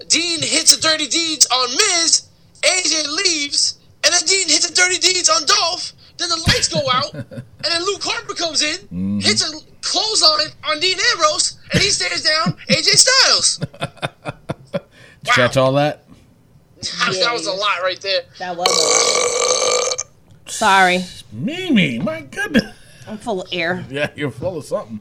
[0.07, 2.27] Dean hits a dirty deeds on Miz.
[2.61, 5.93] AJ leaves, and then Dean hits a dirty deeds on Dolph.
[6.17, 9.19] Then the lights go out, and then Luke Harper comes in, mm-hmm.
[9.19, 13.57] hits a clothesline on Dean Ambrose, and he stares down AJ Styles.
[13.57, 14.81] Did
[15.27, 16.03] you catch all that?
[16.81, 18.21] that was a lot right there.
[18.39, 20.05] That was.
[20.47, 22.75] Sorry, Mimi, my goodness.
[23.07, 23.85] I'm full of air.
[23.89, 24.99] Yeah, you're full of something.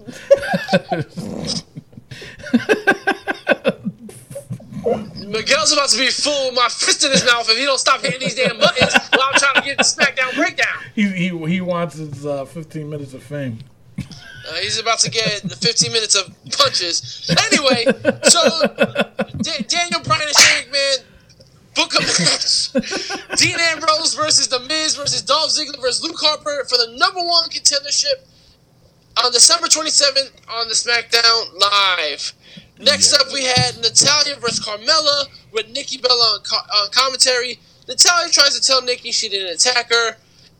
[5.27, 8.01] Miguel's about to be full with my fist in his mouth if he don't stop
[8.01, 10.77] hitting these damn buttons while I'm trying to get the SmackDown breakdown.
[10.95, 13.59] He, he, he wants his uh, 15 minutes of fame.
[13.99, 17.29] Uh, he's about to get the 15 minutes of punches.
[17.53, 17.85] Anyway,
[18.23, 18.41] so
[19.43, 20.97] Da- Daniel Bryan and Shane McMahon
[21.77, 22.73] book a match.
[23.37, 27.49] Dean Ambrose versus The Miz versus Dolph Ziggler versus Luke Harper for the number one
[27.51, 28.25] contendership
[29.25, 32.33] on December 27th on the SmackDown Live.
[32.79, 37.59] Next up, we had Natalya versus Carmella with Nikki Bella on, co- on commentary.
[37.89, 40.09] Natalya tries to tell Nikki she didn't attack her,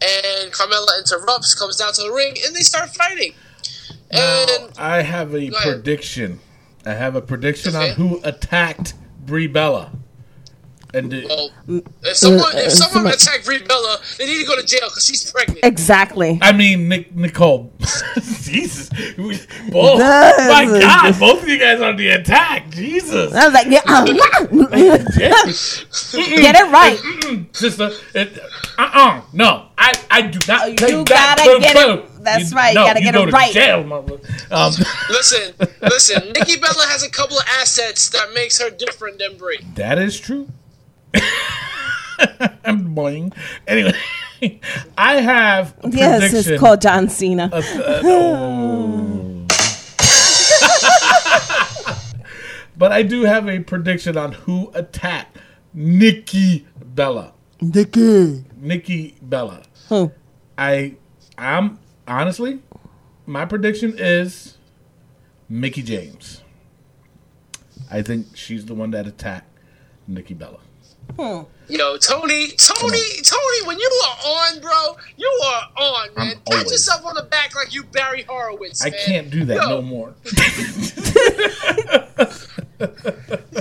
[0.01, 3.33] and Carmella interrupts, comes down to the ring, and they start fighting.
[4.11, 6.39] And I have a prediction.
[6.87, 7.91] I have a prediction Okay.
[7.91, 8.95] on who attacked
[9.27, 9.91] Brie Bella.
[10.95, 14.47] And did, well, if someone uh, if someone someone- attacked Brie Bella, they need to
[14.47, 15.61] go to jail because she's pregnant.
[15.65, 16.39] Exactly.
[16.41, 17.73] I mean, Nick, Nicole.
[18.43, 18.91] Jesus.
[19.19, 19.39] We-
[19.71, 19.99] Both.
[19.99, 22.71] My God, both of you guys on the attack.
[22.71, 23.35] Jesus.
[23.35, 23.83] I was like, yeah,
[25.19, 26.37] Yeah.
[26.41, 27.47] get it right.
[27.55, 28.39] Sister, it,
[28.79, 29.23] uh-uh.
[29.33, 30.69] No, I, I do not.
[30.71, 31.59] You gotta that.
[31.61, 33.53] get it- that's right, you gotta get go it to right.
[33.53, 34.15] Jail, mother.
[34.51, 34.73] Um,
[35.11, 36.33] Listen, listen.
[36.33, 39.61] Nikki Bella has a couple of assets that makes her different than Brie.
[39.75, 40.49] that is true.
[42.65, 43.33] I'm boing.
[43.67, 43.95] Anyway,
[44.99, 46.53] I have a Yes, prediction.
[46.55, 47.51] it's called John Cena.
[47.53, 47.61] Uh,
[48.03, 49.47] no.
[52.77, 55.39] but I do have a prediction on who attacked
[55.75, 57.33] Nikki Bella.
[57.61, 58.45] Nikki.
[58.57, 59.63] Nikki Bella.
[59.89, 60.13] Who?
[60.59, 60.97] I
[61.39, 62.61] I'm honestly
[63.27, 64.57] my prediction is
[65.49, 66.43] Mickie James.
[67.91, 69.49] I think she's the one that attacked
[70.07, 70.59] Nikki Bella.
[71.19, 71.43] Hmm.
[71.69, 76.27] Yo, Tony, Tony, Tony, when you are on, bro, you are on, man.
[76.37, 78.85] I'm Pat always- yourself on the back like you Barry Horowitz.
[78.85, 78.99] I man.
[79.05, 80.15] can't do that Yo, no more.
[82.79, 82.95] Yo, man,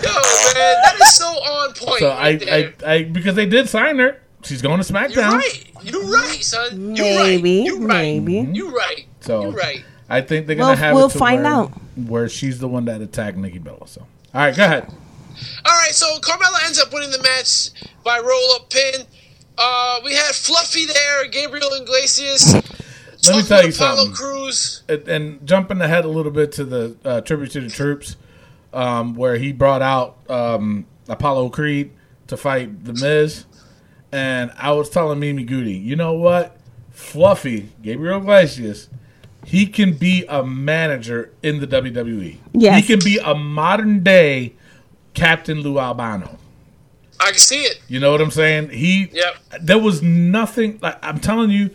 [0.04, 1.88] that is so on point.
[1.88, 2.00] point.
[2.00, 2.74] So right I, there.
[2.86, 4.20] I, I, because they did sign her.
[4.44, 5.32] She's going to You're SmackDown.
[5.40, 5.68] right.
[5.84, 6.96] You're right, son.
[6.96, 7.66] You're Maybe, right.
[7.66, 7.88] You're right.
[8.22, 8.34] maybe.
[8.34, 8.54] Mm-hmm.
[8.54, 9.06] You're right.
[9.22, 9.84] So You're right.
[10.08, 11.72] I think they're gonna We'll- have we'll it to find where, out.
[11.96, 13.88] where she's the one that attacked Nikki Bella.
[13.88, 14.92] So all right, go ahead.
[15.66, 17.70] All right, so Carmella ends up winning the match
[18.04, 19.02] by roll up pin.
[19.58, 22.54] Uh, we had Fluffy there, Gabriel Iglesias.
[23.28, 24.14] Let me tell you Apollo something.
[24.14, 24.84] Crews.
[24.88, 28.18] and, and jumping ahead a little bit to the uh, tribute to the troops,
[28.74, 31.92] um, where he brought out um, Apollo Creed
[32.28, 33.46] to fight the Miz,
[34.12, 36.58] and I was telling Mimi Goody, you know what,
[36.92, 38.90] Fluffy Gabriel Iglesias,
[39.46, 42.38] he can be a manager in the WWE.
[42.54, 42.78] Yes.
[42.78, 44.54] he can be a modern day
[45.16, 46.38] Captain Lou Albano.
[47.20, 47.82] I can see it.
[47.88, 48.70] You know what I'm saying?
[48.70, 49.36] He Yep.
[49.62, 51.72] there was nothing like I'm telling you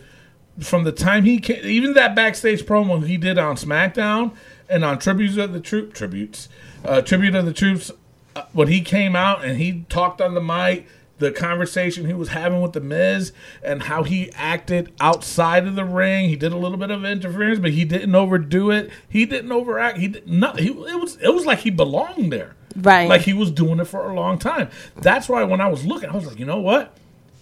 [0.61, 4.32] from the time he came, even that backstage promo he did on SmackDown
[4.68, 6.49] and on tributes of the troop tributes,
[6.84, 7.91] uh, tribute of the troops
[8.36, 10.86] uh, when he came out and he talked on the mic,
[11.18, 13.32] the conversation he was having with the Miz
[13.62, 16.28] and how he acted outside of the ring.
[16.28, 18.91] He did a little bit of interference, but he didn't overdo it.
[19.09, 19.99] He didn't overact.
[19.99, 20.61] He did not.
[20.61, 22.55] He it was it was like he belonged there.
[22.77, 23.09] Right.
[23.09, 24.68] Like he was doing it for a long time.
[24.97, 26.97] That's why when I was looking, I was like, you know what?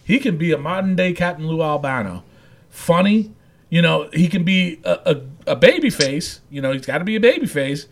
[0.05, 2.25] He can be a modern day Captain Lou Albano.
[2.71, 3.33] Funny,
[3.69, 4.99] you know, he can be a,
[5.47, 6.41] a, a baby face.
[6.51, 7.87] You know, he's got to be a baby face.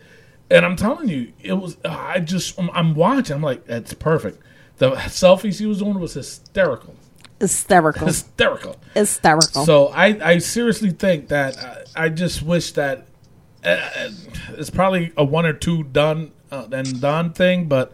[0.49, 3.35] And I'm telling you, it was, I just, I'm, I'm watching.
[3.35, 4.41] I'm like, that's perfect.
[4.77, 6.95] The selfies he was doing was hysterical.
[7.39, 8.07] Hysterical.
[8.07, 8.77] Hysterical.
[8.93, 9.65] Hysterical.
[9.65, 11.57] So I, I seriously think that
[11.95, 13.05] I, I just wish that
[13.63, 14.09] uh,
[14.49, 17.93] it's probably a one or two done uh, and done thing, but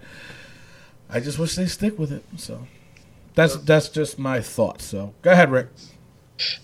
[1.10, 2.24] I just wish they stick with it.
[2.38, 2.68] So
[3.36, 4.86] that's that's just my thoughts.
[4.86, 5.68] So go ahead, Rick.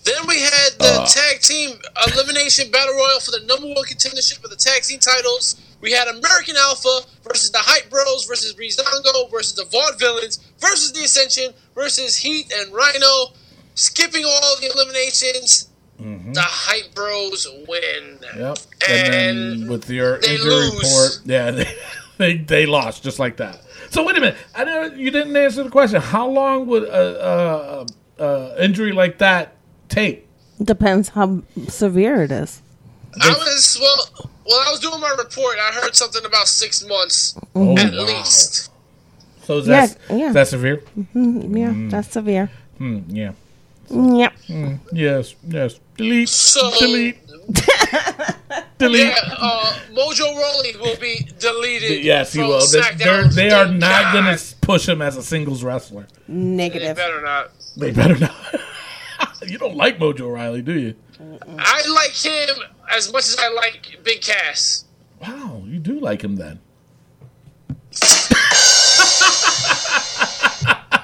[0.04, 1.04] Then we had Uh.
[1.04, 1.78] the tag team
[2.12, 5.56] elimination battle royal for the number one contendership of the tag team titles.
[5.80, 11.04] We had American Alpha versus the Hype Bros versus Breezango versus the Vaudevillains versus the
[11.04, 13.32] Ascension versus Heath and Rhyno.
[13.76, 15.68] Skipping all the eliminations,
[16.00, 16.32] Mm-hmm.
[16.32, 18.18] the Hype Bros win.
[18.36, 18.58] Yep.
[18.88, 19.12] And,
[19.62, 20.72] then with your they injury lose.
[20.74, 21.74] report, yeah, they,
[22.18, 23.60] they they lost just like that.
[23.90, 26.00] So wait a minute, I know you didn't answer the question.
[26.00, 27.86] How long would a,
[28.18, 29.54] a, a injury like that
[29.88, 30.26] take?
[30.62, 32.62] Depends how severe it is.
[33.20, 34.28] I was well.
[34.46, 35.56] Well, I was doing my report.
[35.58, 37.98] I heard something about six months Oh, at wow.
[38.04, 38.70] least.
[39.44, 40.28] So is Yeah, that yeah.
[40.28, 40.76] is that severe?
[40.98, 41.56] Mm-hmm.
[41.56, 41.90] Yeah, mm.
[41.90, 42.50] that's severe.
[42.78, 43.32] Hmm, yeah.
[43.90, 44.32] Yep.
[44.92, 45.34] Yes.
[45.46, 45.80] Yes.
[45.96, 46.28] Delete.
[46.28, 47.18] So delete.
[48.78, 49.08] delete.
[49.08, 52.04] yeah, uh, Mojo Rawley will be deleted.
[52.04, 52.64] Yes, he will.
[52.66, 56.06] They, they are they are not going to push him as a singles wrestler.
[56.28, 56.96] Negative.
[56.96, 57.50] They better not.
[57.76, 58.34] They better not.
[59.46, 60.94] you don't like Mojo Riley, do you?
[61.58, 62.56] I like him
[62.90, 64.84] as much as I like Big Cass.
[65.20, 66.60] Wow, you do like him then.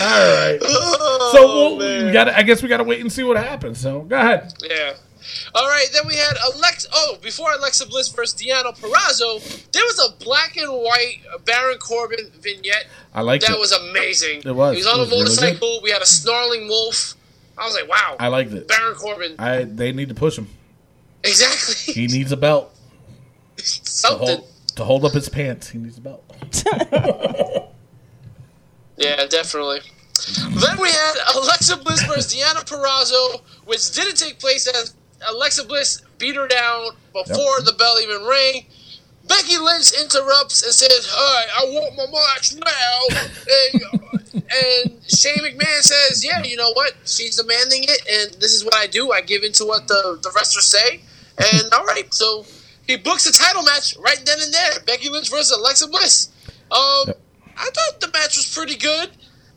[0.00, 0.58] All right.
[0.62, 1.46] Oh, so
[1.78, 2.28] we'll, we got.
[2.28, 3.78] I guess we got to wait and see what happens.
[3.80, 4.52] So go ahead.
[4.62, 4.94] Yeah.
[5.54, 6.88] All right, then we had Alexa.
[6.92, 12.30] Oh, before Alexa Bliss versus Deonna Purrazzo, there was a black and white Baron Corbin
[12.40, 12.86] vignette.
[13.14, 13.58] I like That it.
[13.58, 14.42] was amazing.
[14.46, 14.76] It was.
[14.76, 15.20] He was on It a was really
[15.52, 15.80] motorcycle.
[15.82, 17.14] we had a snarling wolf.
[17.58, 18.16] I was like, wow.
[18.18, 18.68] I liked it.
[18.68, 19.34] Baron Corbin.
[19.38, 20.48] I they need to push him.
[21.24, 21.92] exactly.
[21.94, 22.74] He needs a belt
[23.56, 24.28] to Something.
[24.28, 25.68] hold, to hold up his pants.
[25.68, 26.24] He needs a belt.
[28.98, 29.80] Yeah, definitely.
[30.50, 34.94] Then we had Alexa Bliss versus Deonna Purrazzo, which didn't take place as
[35.28, 37.64] Alexa Bliss beat her down before Yep.
[37.66, 38.66] the bell even rang.
[39.26, 43.28] Becky Lynch interrupts and says, "Hi, I want my match now."
[44.32, 46.94] and, and Shane McMahon says, "Yeah, you know what?
[47.04, 49.12] She's demanding it, and this is what I do.
[49.12, 51.02] I give in to what the the wrestlers say."
[51.52, 52.46] And all right, so
[52.86, 54.80] he books a title match right then and there.
[54.86, 56.28] Becky Lynch versus Alexa Bliss.
[56.70, 57.20] Um, Yep.
[57.58, 59.10] I thought the match was pretty good.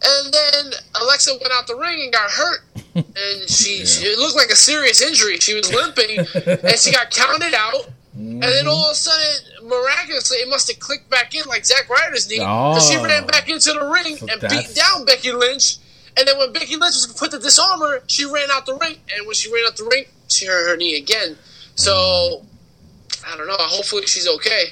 [0.04, 2.60] And then Alexa went out the ring and got hurt.
[2.94, 5.38] And she, she it looked like a serious injury.
[5.38, 7.88] She was limping and she got counted out.
[8.14, 8.68] And then mm-hmm.
[8.68, 12.40] all of a sudden, miraculously, it must have clicked back in like Zack Ryder's knee.
[12.40, 13.04] Because she Oh.
[13.04, 15.78] ran back into the ring So and that's- beat down Becky Lynch.
[16.18, 18.98] And then when Becky Lynch was put to Dis-arm-her, she ran out the ring.
[19.16, 21.38] And when she ran out the ring, she hurt her knee again.
[21.76, 23.26] So, mm.
[23.26, 23.56] I don't know.
[23.58, 24.66] Hopefully she's okay.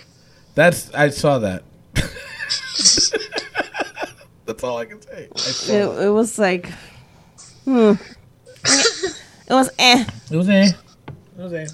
[0.55, 1.63] That's I saw that.
[4.45, 5.27] That's all I can say.
[5.35, 6.67] I It, it was like,
[7.65, 7.93] hmm.
[8.65, 10.05] it was eh.
[10.31, 10.67] It was eh.
[10.67, 11.67] It was eh.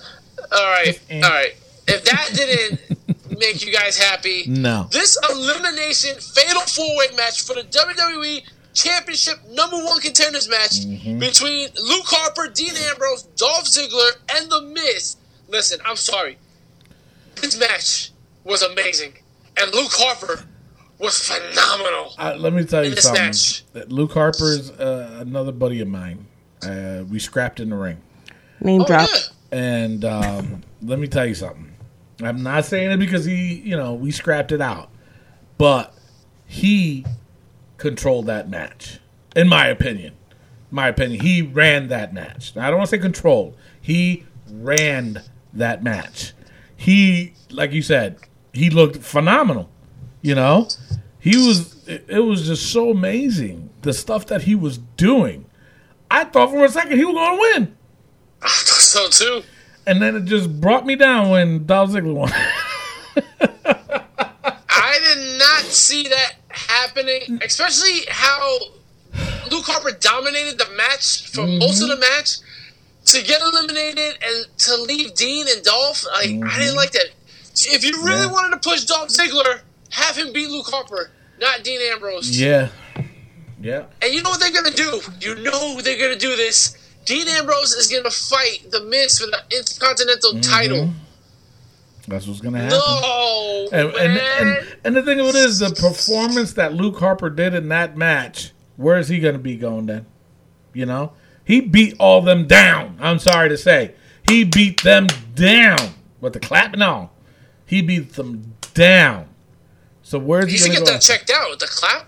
[0.51, 1.21] All right, eh.
[1.23, 1.55] all right.
[1.87, 2.99] If that didn't
[3.39, 4.87] make you guys happy, No.
[4.91, 8.41] this elimination fatal four way match for the WWE
[8.73, 11.19] Championship number one contenders match Mm-hmm.
[11.19, 15.15] between Luke Harper, Dean Ambrose, Dolph Ziggler, and The Miz.
[15.47, 16.37] Listen, I'm sorry.
[17.41, 18.11] This match
[18.43, 19.13] was amazing.
[19.57, 20.43] And Luke Harper
[20.99, 22.13] was phenomenal.
[22.17, 23.23] Uh, let me tell you this something.
[23.25, 23.63] match.
[23.73, 26.27] That Luke Harper's uh, another buddy of mine.
[26.63, 28.01] Uh, we scrapped in the ring,
[28.61, 29.09] Name Oh, drop.
[29.13, 29.19] yeah.
[29.57, 31.73] and um, let me tell you something.
[32.23, 34.89] I'm not saying it because he, you know, we scrapped it out,
[35.57, 35.93] but
[36.45, 37.05] he
[37.77, 38.99] controlled that match,
[39.35, 40.13] in my opinion.
[40.71, 42.55] My opinion, he ran that match.
[42.55, 43.55] Now, I don't want to say controlled.
[43.79, 45.21] He ran
[45.53, 46.33] that match.
[46.75, 48.17] He, like you said,
[48.53, 49.69] he looked phenomenal.
[50.26, 50.67] You know,
[51.19, 51.76] he was.
[51.88, 55.45] It, was just so amazing the stuff that he was doing.
[56.09, 57.78] I thought for a second he was going to win,
[58.41, 59.43] I thought so too.
[59.86, 62.32] and then it just brought me down when Dolph Ziggler won.
[64.67, 68.57] I did not see that happening, especially how
[69.51, 71.59] Luke Harper dominated the match for mm-hmm.
[71.59, 72.38] most of the match
[73.11, 76.03] to get eliminated and to leave Dean and Dolph.
[76.05, 76.78] Like I didn't mm-hmm.
[76.78, 77.11] like that.
[77.53, 78.32] If you really Yeah.
[78.32, 79.61] wanted to push Dolph Ziggler,
[79.95, 82.39] have him beat Luke Harper, not Dean Ambrose.
[82.39, 82.69] yeah,
[83.61, 83.85] yeah.
[84.01, 85.01] And you know what they're gonna do?
[85.21, 86.77] You know they're gonna do this.
[87.05, 90.41] Dean Ambrose is gonna fight the Miz for the Intercontinental mm-hmm.
[90.41, 90.89] title.
[92.07, 92.77] That's what's gonna happen.
[92.77, 97.29] No, And, and, and and the thing of it is, the performance that Luke Harper
[97.29, 100.05] did in that match, where is he going to be going then?
[100.73, 102.97] You know, he beat all them down.
[103.01, 103.95] I'm sorry to say,
[104.29, 105.77] he beat them down
[106.21, 107.09] with the clapping on.
[107.65, 109.27] He beat them down.
[110.05, 110.93] So where's he he should going get to go?
[110.93, 112.07] that checked out with the clap.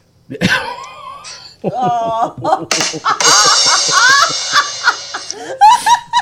[1.64, 2.68] Oh.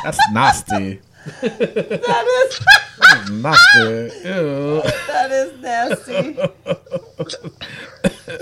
[0.04, 1.02] That's nasty.
[1.42, 4.30] That is nasty.
[4.30, 4.82] Ew.
[5.08, 6.38] that is nasty.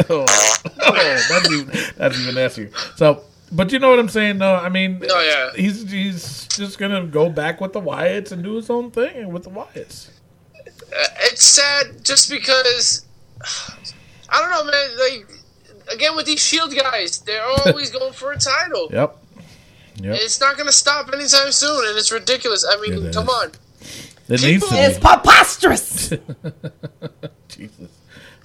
[0.09, 0.25] Oh.
[0.81, 2.69] oh, that's even that's even nastier.
[2.95, 4.55] So, but you know what I'm saying, though.
[4.55, 5.59] I mean, Oh, yeah.
[5.59, 9.43] he's he's just gonna go back with the Wyatts and do his own thing with
[9.43, 10.09] the Wyatts.
[10.57, 13.05] Uh, it's sad just because
[14.29, 14.97] I don't know, man.
[14.97, 18.89] Like again with these Shield guys, they're always going for a title.
[18.91, 19.17] Yep.
[19.97, 20.15] Yep.
[20.21, 22.65] It's not going to stop anytime soon, and it's ridiculous.
[22.67, 23.29] I mean, It come is.
[23.29, 23.51] on.
[24.27, 25.01] It needs to It's be.
[25.01, 26.09] preposterous.
[27.47, 27.89] Jesus.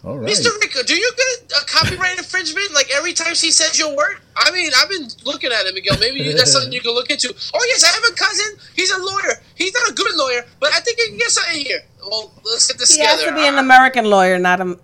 [0.04, 0.30] All right.
[0.30, 0.50] Mr.
[0.60, 4.18] Rico, do you get a copyright infringement like every time she says your word?
[4.36, 5.96] I mean, I've been looking at it, Miguel.
[5.98, 7.34] Maybe you, that's something you can look into.
[7.54, 8.46] Oh yes, I have a cousin.
[8.76, 9.40] He's a lawyer.
[9.54, 11.80] He's not a good lawyer, but I think he can get something here.
[12.08, 14.76] Well, let's get this He has to be an American lawyer, not a a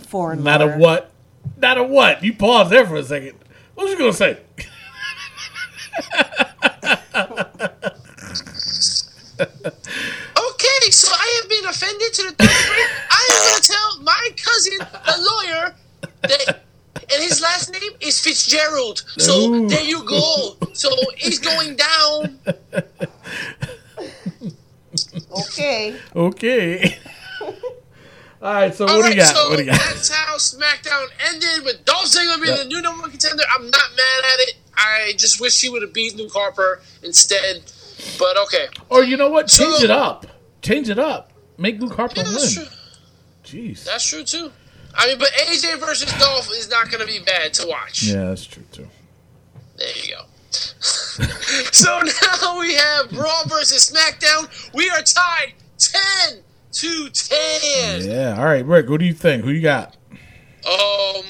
[0.00, 1.12] foreign Not a what?
[1.56, 2.22] Not a what?
[2.22, 3.38] You pause there for a second.
[3.74, 4.38] What was you gonna say?
[9.40, 12.84] Okay, so I have been offended to the third degree.
[13.10, 15.74] I am going to tell my cousin, the lawyer,
[16.22, 19.04] that, and his last name is Fitzgerald.
[19.18, 19.68] So Ooh.
[19.68, 20.56] there you go.
[20.72, 22.38] So he's going down.
[25.30, 25.96] Okay.
[26.16, 26.98] Okay.
[28.40, 28.74] All right.
[28.74, 29.34] So All what do right, you got?
[29.34, 29.80] so what do you got?
[29.80, 32.58] that's how SmackDown ended with Dolph Ziggler being Yep.
[32.58, 33.42] the new number one contender.
[33.54, 34.54] I'm not mad at it.
[34.76, 37.62] I just wish he would have beat Luke Harper instead.
[38.18, 38.68] But okay.
[38.90, 39.48] Or you know what?
[39.48, 40.26] Change So- it up.
[40.62, 41.32] Change it up.
[41.56, 42.66] Make Luke Harper Yeah, that's win.
[42.66, 42.74] true.
[43.44, 43.84] Jeez.
[43.84, 44.52] That's true too.
[44.94, 48.02] I mean, but AJ versus Dolph is not going to be bad to watch.
[48.04, 48.88] yeah, that's true too.
[49.76, 50.22] There you go.
[51.72, 54.72] so now we have Raw versus SmackDown.
[54.74, 56.42] We are tied 10
[56.80, 58.10] to 10.
[58.10, 58.36] Yeah.
[58.38, 58.88] All right, Rick.
[58.88, 59.44] What do you think?
[59.44, 59.96] Who you got?
[60.66, 61.24] Um,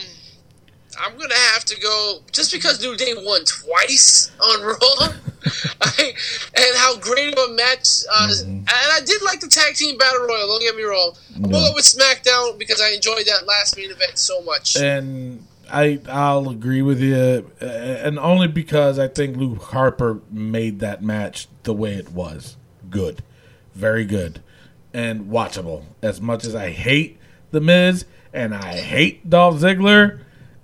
[1.00, 4.74] I'm gonna have to go just because New Day won twice on Raw,
[5.82, 6.12] I,
[6.56, 8.02] and how great of a match.
[8.12, 10.48] Uh, And I did like the tag team battle royal.
[10.48, 11.12] Don't get me wrong.
[11.36, 14.76] I'm gonna go with SmackDown because I enjoyed that last main event so much.
[14.76, 21.02] and I I'll agree with you, and only because I think Luke Harper made that
[21.02, 22.56] match the way it was
[22.90, 23.22] good,
[23.74, 24.40] very good,
[24.92, 25.84] and watchable.
[26.02, 27.18] As much as I hate
[27.50, 30.20] the Miz and I hate Dolph Ziggler,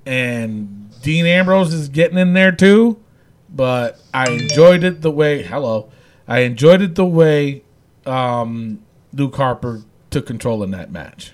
[0.06, 3.02] and Dean Ambrose is getting in there too,
[3.48, 5.42] but I enjoyed it the way.
[5.42, 5.90] Hello,
[6.26, 7.62] I enjoyed it the way
[8.06, 11.32] um, Luke Harper took control in that match.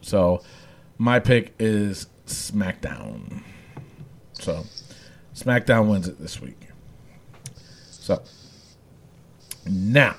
[0.00, 0.42] So
[0.98, 3.42] my pick is SmackDown.
[4.32, 4.64] So
[5.34, 6.60] SmackDown wins it this week.
[7.90, 8.22] So
[9.66, 10.16] now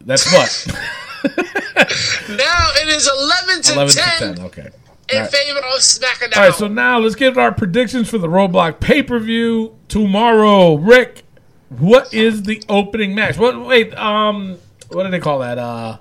[0.00, 0.78] that's what
[2.36, 4.44] now it is 11 to eleven 10, to ten.
[4.46, 4.68] Okay.
[5.12, 5.30] in right.
[5.30, 6.36] favor of SmackDown.
[6.36, 6.54] All right.
[6.54, 10.74] So now let's get our predictions for the Roadblock pay per view tomorrow.
[10.76, 11.22] Rick,
[11.68, 13.38] what is the opening match?
[13.38, 13.64] What?
[13.64, 13.94] Wait.
[13.96, 14.58] Um.
[14.90, 15.58] What do they call that?
[15.58, 15.98] Uh.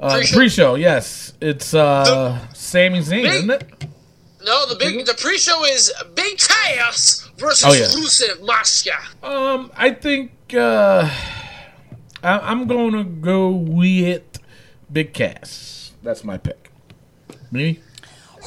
[0.00, 0.36] Uh, Pre-show.
[0.36, 3.64] pre-show, yes, it's uh, Sami Zayn, Big- isn't it?
[4.44, 7.86] no, the big the pre-show is Big Cass versus Oh, yeah.
[7.86, 8.96] Rusev Mafia.
[9.24, 11.10] Um, I think uh,
[12.22, 14.40] I, I'm going to go with
[14.92, 15.92] Big Cass.
[16.02, 16.70] That's my pick.
[17.50, 17.80] Me?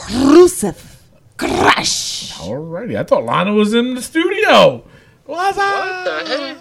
[0.09, 0.97] Rusev
[1.37, 2.33] Crush.
[2.37, 4.83] Alrighty, I thought Lana was in the studio.
[5.25, 6.27] What's What the up?
[6.27, 6.57] heck?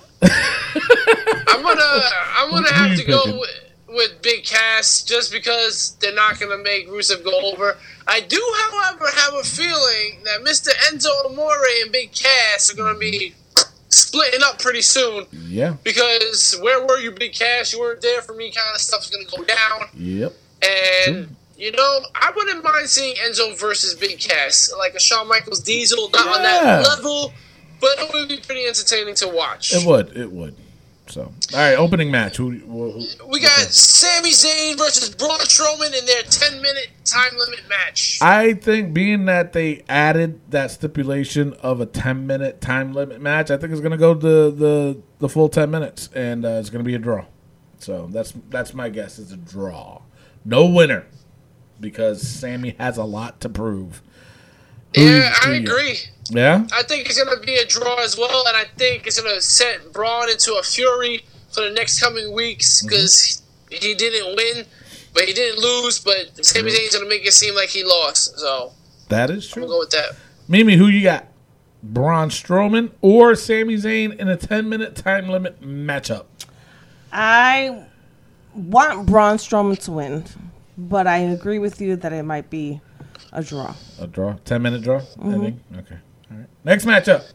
[1.48, 2.00] I'm gonna
[2.36, 3.50] I'm gonna Who have to go with,
[3.88, 7.76] with Big Cass just because they're not gonna make Rusev go over.
[8.06, 10.68] I do, however, have a feeling that Mr.
[10.90, 13.34] Enzo Amore and Big Cass are gonna be
[13.90, 15.74] splitting up pretty soon Yeah.
[15.82, 17.72] because where were you, Big Cass?
[17.72, 18.50] You weren't there for me.
[18.52, 19.88] Kind of stuff's gonna go down.
[19.94, 20.32] Yep.
[20.62, 25.60] And you know, I wouldn't mind seeing Enzo versus Big Cass, like a Shawn Michaels
[25.60, 27.32] Diesel, not on that level,
[27.80, 29.74] but it would be pretty entertaining to watch.
[29.74, 30.16] It would.
[30.16, 30.56] It would.
[31.10, 32.36] So, all right, opening match.
[32.36, 32.50] Who?
[32.50, 37.68] who, who We got Sami Zayn versus Braun Strowman in their 10 minute time limit
[37.68, 38.18] match.
[38.22, 43.50] I think being that they added that stipulation of a 10 minute time limit match,
[43.50, 46.70] I think it's going to go the, the the full 10 minutes and uh, it's
[46.70, 47.26] going to be a draw.
[47.78, 49.18] So that's that's my guess.
[49.18, 50.02] It's a draw.
[50.44, 51.06] No winner
[51.80, 54.02] because Sami has a lot to prove.
[54.94, 55.98] Who you- yeah, who I agree.
[56.30, 56.66] Yeah?
[56.72, 59.34] I think it's going to be a draw as well, and I think it's going
[59.34, 62.88] to set Braun into a fury for the next coming weeks mm-hmm.
[62.88, 64.64] because he didn't win,
[65.12, 68.38] but he didn't lose, but Sami Zayn's going to make it seem like he lost.
[68.38, 68.72] So
[69.08, 69.62] That is I'm true.
[69.62, 70.16] going to go with that.
[70.48, 71.26] Mimi, who you got?
[71.82, 76.26] Braun Strowman or Sami Zayn in a 10 minute time limit matchup?
[77.12, 77.86] I
[78.54, 80.24] want Braun Strowman to win,
[80.76, 82.80] but I agree with you that it might be
[83.32, 83.74] a draw.
[83.98, 84.36] A draw?
[84.44, 85.02] 10 minute draw?
[85.22, 85.60] I think?
[85.76, 85.98] Okay.
[86.30, 86.46] All right.
[86.64, 87.32] Next matchup.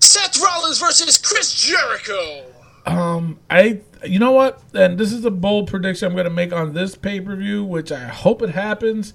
[0.00, 2.44] Seth Rollins versus Chris Jericho.
[2.86, 4.62] Um, I you know what?
[4.74, 7.64] And this is a bold prediction I'm going to make on this pay per view,
[7.64, 9.12] which I hope it happens.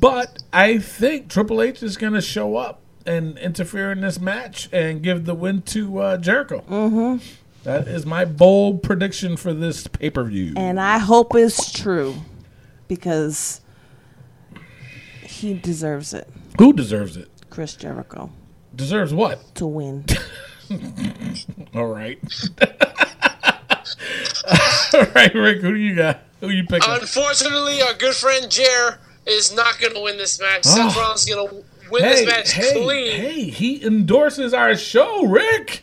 [0.00, 4.68] But I think Triple H is going to show up and interfere in this match
[4.72, 6.64] and give the win to uh, Jericho.
[6.68, 7.88] Mm-hmm.
[7.88, 10.54] is my bold prediction for this pay per view.
[10.56, 12.16] And I hope it's true
[12.88, 13.60] because
[15.36, 16.28] he deserves it,
[16.58, 17.28] Who deserves it?
[17.50, 18.30] Chris Jericho,
[18.74, 19.54] Deserves what?
[19.56, 20.04] to win.
[21.74, 22.18] All right.
[24.94, 25.60] All right, Rick.
[25.60, 26.20] Who do you got?
[26.40, 26.90] Who you picking?
[26.90, 30.64] Unfortunately, our good friend Jer is not going to win this match.
[30.64, 31.00] Seth Oh.
[31.00, 33.16] Rollins is going to win hey, this match hey, clean.
[33.20, 33.42] hey!
[33.50, 35.82] He endorses our show, Rick.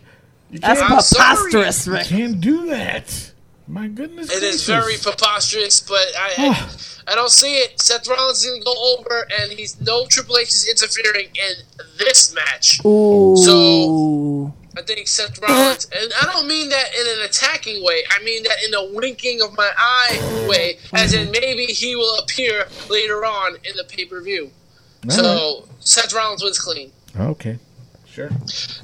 [0.51, 2.05] You That's can't, preposterous, you Rick.
[2.07, 3.31] can't do that.
[3.67, 4.67] My goodness, It is gracious.
[4.67, 6.77] very preposterous, but I, I, ah.
[7.07, 7.79] I don't see it.
[7.81, 11.53] Seth Rollins is going to go over, and he's no Triple H is interfering in
[11.97, 12.79] this match.
[12.85, 14.53] Ooh.
[14.75, 18.03] I think Seth Rollins, and I don't mean that in an attacking way.
[18.09, 22.17] I mean that in a winking of my eye way, as in maybe he will
[22.19, 24.51] appear later on in the pay per view.
[25.09, 26.91] So Seth Rollins wins clean.
[27.19, 27.59] Okay,
[28.09, 28.29] sure.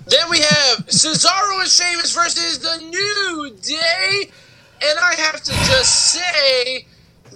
[0.05, 4.29] Then we have Cesaro and Sheamus versus the New Day,
[4.81, 6.85] and I have to just say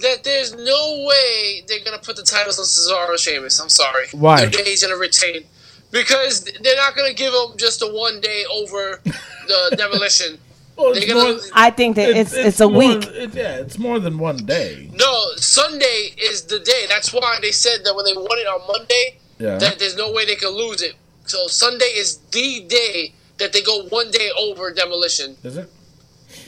[0.02, 3.60] that there's no way they're gonna put the titles on Cesaro and Sheamus.
[3.60, 4.08] I'm sorry.
[4.12, 4.44] Why?
[4.46, 5.44] New Day's gonna retain
[5.92, 9.02] because they're not gonna give them just a one day over
[9.48, 10.40] the demolition.
[10.76, 13.06] Well, gonna- more- I think that it's it's, a more- week.
[13.08, 14.90] it- yeah, it's more than one day.
[14.94, 16.86] No, Sunday is the day.
[16.90, 19.58] That's why they said that when they won it on Monday, Yeah.
[19.60, 20.96] that there's no way they could lose it.
[21.26, 25.38] So Sunday is the day that they go one day over demolition.
[25.44, 25.70] Is it?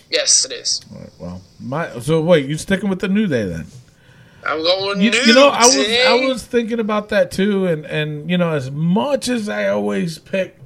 [0.10, 0.82] Yes, it is.
[0.91, 3.66] Right, well, my so wait, you sticking with the new day then?
[4.45, 7.86] I'm going You, New you know, I was I was thinking about that too, and
[7.86, 10.60] and you know, as much as I always pick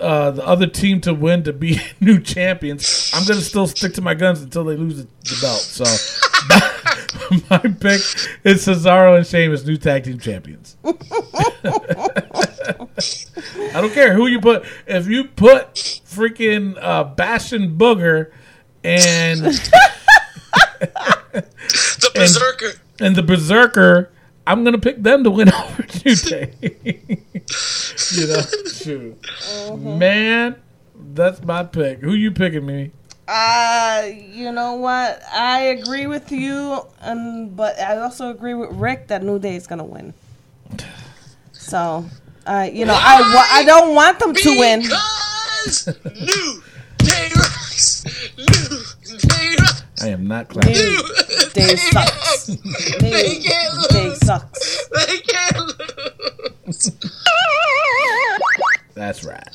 [0.00, 4.02] uh, the other team to win to be new champions, I'm gonna still stick to
[4.02, 5.60] my guns until they lose the, the belt.
[5.60, 5.84] So
[7.50, 8.02] my pick
[8.44, 10.76] is Cesaro and Sheamus, new tag team champions.
[13.74, 14.64] I don't care who you put.
[14.86, 18.30] If you put freaking uh, Bastion Booger
[18.86, 19.40] and
[21.32, 22.72] the Berserker.
[23.00, 24.10] and the Berserker,
[24.46, 26.52] I'm gonna pick them to win over New Day.
[26.62, 28.40] you know,
[28.72, 29.16] shoot,
[29.76, 30.56] man,
[30.94, 32.00] that's my pick.
[32.00, 32.92] Who you picking, me?
[33.28, 35.20] Uh, you know what?
[35.32, 39.66] I agree with you, and but I also agree with Rick that New Day is
[39.66, 40.14] gonna win.
[41.52, 42.04] So,
[42.46, 44.82] uh, you know, I wa- I don't want them to win.
[44.82, 46.62] Because New
[50.02, 50.72] I am not clapping.
[50.74, 51.02] New
[51.54, 52.46] Day sucks.
[52.46, 53.92] They New can't lose.
[53.94, 54.18] lose.
[54.26, 54.88] sucks.
[54.88, 55.56] They can't
[56.66, 56.90] lose.
[58.94, 59.48] That's right.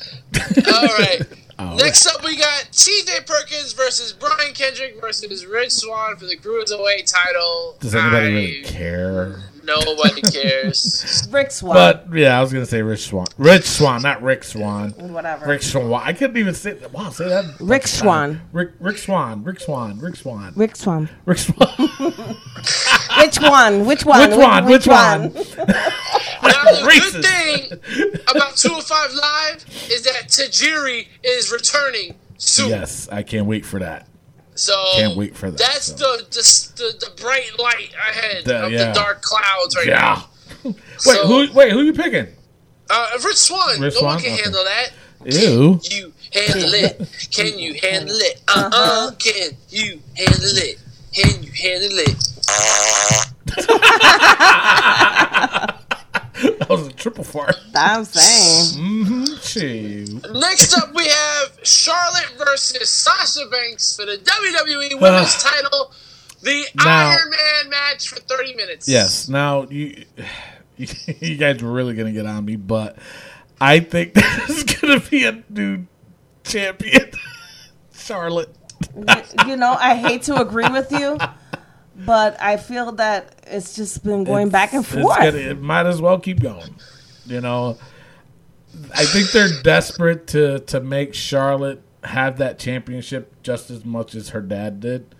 [0.72, 1.20] All right.
[1.58, 6.36] All Next up, we got TJ Perkins versus Brian Kendrick versus Rich Swann for the
[6.36, 7.76] Cruiserweight title.
[7.80, 9.36] Does anybody I- really care?
[9.64, 11.28] Nobody cares.
[11.30, 11.74] Rick Swan.
[11.74, 13.26] But yeah, I was gonna say Rich Swann.
[13.38, 14.90] Rich Swann, not Rick Swan.
[14.92, 15.46] Whatever.
[15.46, 16.02] Rick Swan.
[16.04, 16.92] I couldn't even say that.
[16.92, 17.44] Wow, say that.
[17.60, 18.40] Rick Swan.
[18.52, 19.44] Rick Rick Swan.
[19.44, 19.98] Rick Swan.
[20.00, 20.52] Rick Swan.
[20.56, 21.08] Rick Swan.
[21.24, 21.68] Rick Swan.
[23.18, 23.86] Which one?
[23.86, 24.30] Which one?
[24.30, 24.64] Which one?
[24.66, 25.22] Which one?
[25.22, 25.30] Now,
[26.42, 27.12] the Racist.
[27.12, 32.70] good thing about 205 Live is that Tajiri is returning soon.
[32.70, 34.08] Yes, I can't wait for that.
[34.54, 35.96] So Can't wait for that, That's so.
[35.96, 38.88] the, the the bright light ahead The- of yeah.
[38.88, 39.98] the dark clouds right Yeah.
[40.00, 40.28] now.
[40.64, 41.52] Wait, So- who?
[41.54, 42.26] Wait, who are you picking?
[42.90, 44.14] Uh, Rich Swann, Rich no Swan?
[44.16, 44.42] one can Okay.
[44.42, 44.90] handle that.
[45.24, 45.80] Ew.
[45.90, 47.00] You handle it?
[47.30, 48.40] Can you handle it?
[48.48, 50.78] Uh uh Can you handle it?
[51.14, 52.16] Can you handle it?
[56.68, 57.56] That was a triple fart.
[57.74, 58.84] I'm saying.
[58.84, 60.32] Mm-hmm, shoot.
[60.34, 65.92] Next up, we have Charlotte versus Sasha Banks for the WWE Women's title.
[66.42, 68.88] The Now- Iron Man match for 30 minutes.
[68.88, 69.28] Yes.
[69.28, 70.04] Now you,
[70.76, 72.96] you guys were really gonna get on me, but
[73.60, 75.86] I think there's gonna be a new
[76.44, 77.10] champion,
[77.94, 78.54] Charlotte.
[79.46, 81.16] You know, I hate to agree with you,
[82.06, 85.16] but I feel that it's just been going back and forth.
[85.18, 86.74] gonna- it might as well keep going.
[87.26, 87.78] You know,
[88.94, 94.30] I think they're desperate to to make Charlotte have that championship just as much as
[94.30, 95.14] her dad did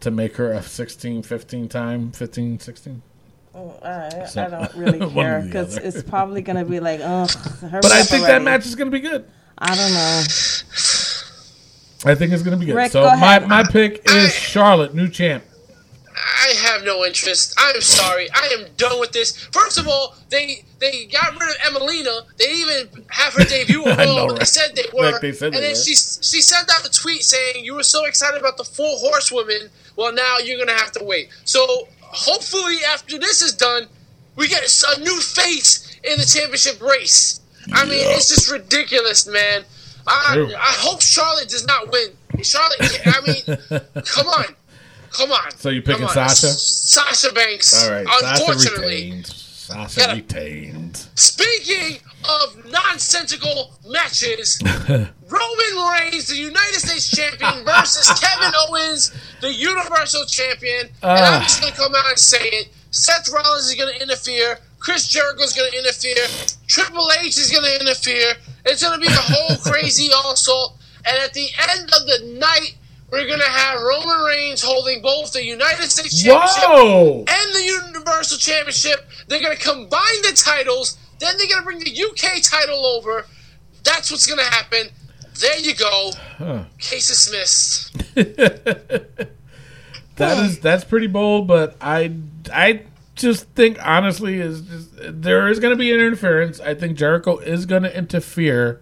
[0.00, 3.02] to make her a 16 15 time 15 16
[3.82, 7.26] I, So- I don't really care because it's probably going to be like, oh.
[7.62, 8.34] but i think already.
[8.34, 9.24] that match is going to be good
[9.56, 10.22] I don't know.
[12.12, 14.94] i think it's going to be good Rick, so go my my pick is charlotte
[14.94, 15.42] new champ
[16.20, 17.54] I have no interest.
[17.58, 18.28] I'm sorry.
[18.32, 19.36] I am done with this.
[19.46, 22.22] First of all, they they got rid of Emmalina.
[22.36, 25.10] They didn't even have her debut at know, They said they were.
[25.12, 25.76] Like they said and they then were.
[25.76, 29.70] she she sent out a tweet saying you were so excited about the four horsewomen.
[29.96, 31.30] Well, now you're gonna have to wait.
[31.44, 33.86] So hopefully, after this is done,
[34.36, 34.62] we get
[34.96, 37.40] a new face in the championship race.
[37.72, 38.16] I mean, Yeah.
[38.16, 39.64] it's just ridiculous, man.
[40.06, 42.12] I, I hope Charlotte does not win.
[42.42, 44.44] Charlotte, I mean, come on.
[45.12, 45.50] Come on.
[45.56, 46.48] So you're picking Sasha?
[46.48, 47.84] Sasha Banks.
[47.84, 48.86] all right sasha Unfortunately.
[48.94, 58.52] retained sasha retained Speaking of nonsensical matches, Roman Reigns, the United States champion, versus Kevin
[58.68, 60.88] Owens, the Universal champion.
[61.02, 61.44] and I'm Ah.
[61.44, 62.68] just going to come out and say it.
[62.90, 64.58] Seth Rollins is going to interfere.
[64.80, 66.16] Chris Jericho is going to interfere.
[66.66, 68.34] Triple H is going to interfere.
[68.64, 70.76] It's going to be a whole crazy assault.
[71.04, 72.76] And at the end of the night,
[73.10, 77.82] we're going to have Roman Reigns holding both the United States Championship whoa and the
[77.86, 79.08] Universal Championship.
[79.28, 80.98] They're going to combine the titles.
[81.18, 83.26] Then they're going to bring the UK title over.
[83.82, 84.88] That's what's going to happen.
[85.40, 86.12] There you go.
[86.78, 87.96] Case dismissed.
[90.18, 92.12] That is that's pretty bold, but I
[92.52, 92.82] I
[93.14, 94.90] just think honestly is just,
[95.22, 96.58] there is going to be an interference.
[96.60, 98.80] I think Jericho is going to interfere.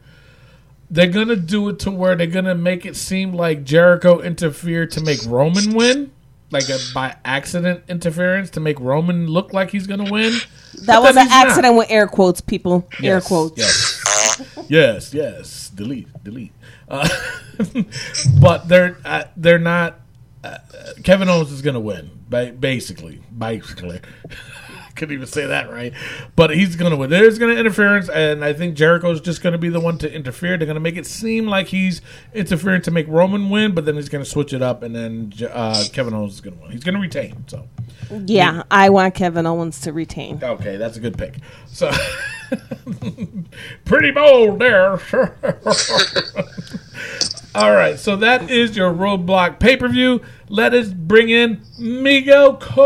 [0.91, 4.21] They're going to do it to where they're going to make it seem like Jericho
[4.21, 6.13] interfered to make Roman win,
[6.51, 10.33] like a by accident interference to make Roman look like he's going to win.
[10.83, 11.47] That was an he's not.
[11.49, 12.89] accident with air quotes, people.
[13.03, 13.59] air quotes.
[13.59, 15.71] Yes, yes, yes.
[15.71, 16.53] Delete, delete.
[16.89, 17.09] Uh,
[18.41, 20.01] but they're uh, they're not.
[20.45, 20.59] Uh,
[21.03, 23.21] Kevin Owens is going to win, basically.
[23.37, 24.01] Basically,
[24.97, 25.93] couldn't even say that right.
[26.35, 27.11] But he's going to win.
[27.11, 30.13] There's going to interference, and I think Jericho's just going to be the one to
[30.13, 30.57] interfere.
[30.57, 32.01] They're going to make it seem like he's
[32.35, 35.33] interfering to make Roman win, but then he's going to switch it up, and then
[35.51, 36.73] uh, Kevin Owens is going to win.
[36.73, 37.45] He's going to retain.
[37.47, 37.69] So.
[38.27, 40.41] Yeah, I want Kevin Owens to retain.
[40.43, 41.37] Okay, that's a good pick.
[41.67, 41.91] So,
[43.85, 44.99] pretty bold there.
[47.57, 50.21] All right, so that is your Roadblock pay per view.
[50.49, 52.77] Let us bring in Migo Cole.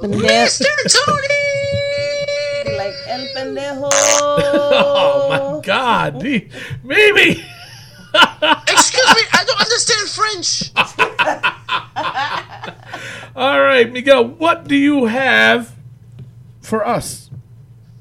[0.00, 0.64] Mr.
[1.06, 2.76] Tony!
[2.76, 3.88] like el pendejo.
[3.90, 6.48] Oh my God, D-
[6.84, 7.30] Mimi.
[8.68, 10.70] Excuse me, I don't understand French.
[13.36, 15.74] All right, Miguel, what do you have
[16.60, 17.25] for us?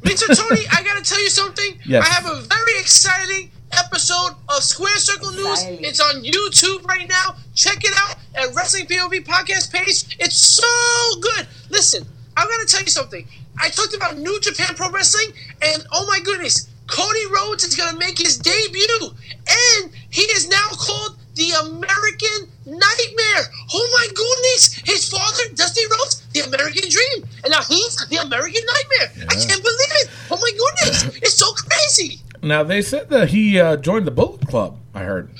[0.05, 0.37] Mr.
[0.37, 1.79] Tony, I gotta tell you something.
[1.85, 2.05] Yes.
[2.07, 5.63] I have a very exciting episode of Square Circle News.
[5.63, 5.83] Exciting.
[5.83, 7.35] It's on YouTube right now.
[7.55, 10.15] Check it out at Wrestling POV podcast page.
[10.19, 11.47] It's so good.
[11.69, 12.05] Listen,
[12.37, 13.27] I'm gonna tell you something.
[13.59, 17.97] I talked about New Japan Pro Wrestling, and oh my goodness, Cody Rhodes is gonna
[17.97, 19.09] make his debut,
[19.49, 23.43] and he is now called the American Nightmare.
[23.73, 28.61] Oh my goodness, his father, Dusty Rhodes, the American Dream, and now he's the American
[28.65, 29.27] Nightmare.
[29.29, 30.09] I can't believe it.
[30.31, 32.21] Oh my goodness, it's so crazy.
[32.45, 34.77] Now they said that he uh, joined the Bullet Club.
[34.93, 35.31] I heard.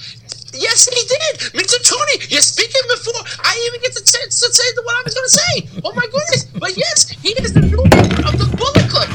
[0.53, 1.53] Yes, he did.
[1.53, 1.77] Mr.
[1.87, 5.13] Tony, you're speaking before I even get the chance to say the what I was
[5.13, 5.81] going to say.
[5.83, 6.45] Oh my goodness.
[6.45, 9.09] But yes, he is the new member of the Bullet Club.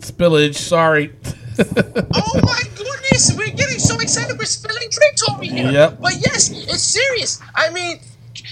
[0.00, 0.56] Spillage.
[0.56, 1.12] Sorry.
[2.14, 3.34] Oh my goodness.
[3.36, 5.70] We're getting getting so excited we're spilling drinks over here.
[5.70, 6.00] Yep.
[6.00, 7.40] But yes, it's serious.
[7.54, 7.98] I mean,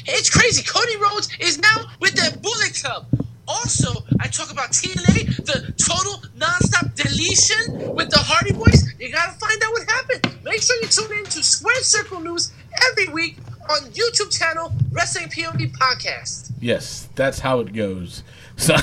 [0.06, 0.62] it's crazy.
[0.62, 3.06] Cody Rhodes is now with the Bullet Club.
[3.48, 8.92] Also, I talk about TNA, the total nonstop deletion with the Hardy Boys.
[8.98, 10.44] You gotta find out what happened.
[10.44, 12.52] Make sure you tune in to Square Circle News
[12.90, 13.36] every week
[13.70, 16.52] on YouTube channel Wrestling POV Podcast.
[16.60, 18.24] Yes, that's how it goes.
[18.56, 18.76] So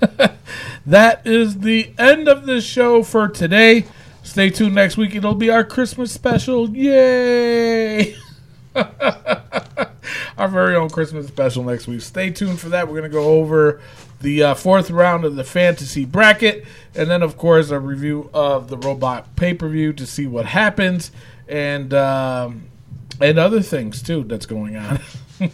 [0.86, 3.86] that is the end of the show for today.
[4.22, 5.14] Stay tuned next week.
[5.14, 6.68] It'll be our Christmas special.
[6.70, 8.16] Yay!
[8.74, 12.00] our very own Christmas special next week.
[12.00, 12.86] Stay tuned for that.
[12.86, 13.80] We're going to go over
[14.20, 16.64] the uh, fourth round of the fantasy bracket,
[16.94, 20.46] and then, of course, a review of the Roadblock pay per view to see what
[20.46, 21.10] happens,
[21.48, 22.64] and um,
[23.20, 25.00] and other things too that's going on.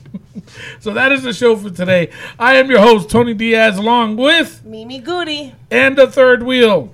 [0.81, 2.11] so that is the show for today.
[2.39, 5.55] I am your host Tony Diaz, along with Mimi Goody.
[5.71, 6.93] and the third wheel,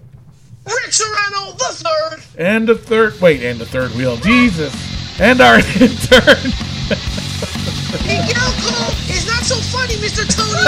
[0.66, 2.22] Rick Serrano the third.
[2.38, 4.74] and the third wait, and the third wheel, Jesus,
[5.20, 6.52] and our intern.
[8.00, 10.24] Miguel Cole is not so funny, Mr.
[10.24, 10.64] Tony.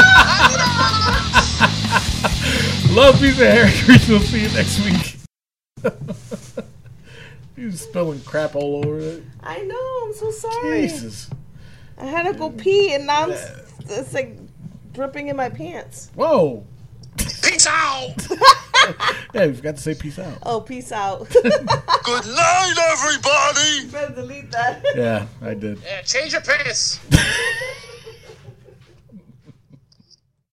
[2.94, 4.09] Love piece of hair grease.
[4.09, 5.16] We'll see you next week.
[7.56, 9.22] He's spilling crap all over it.
[9.42, 10.01] I know.
[10.05, 10.82] I'm so sorry.
[10.82, 11.30] Jesus.
[11.96, 13.42] I had to go pee, and now it's,
[13.88, 14.36] it's like
[14.92, 16.10] dripping in my pants.
[16.14, 16.66] Whoa.
[17.16, 18.16] Peace out.
[19.35, 20.39] Yeah, you forgot to say peace out.
[20.44, 21.28] Oh, peace out.
[21.32, 23.81] Good night, everybody!
[23.81, 24.85] You Better delete that.
[24.94, 25.81] Yeah, I did.
[25.85, 27.01] Yeah, change your pants.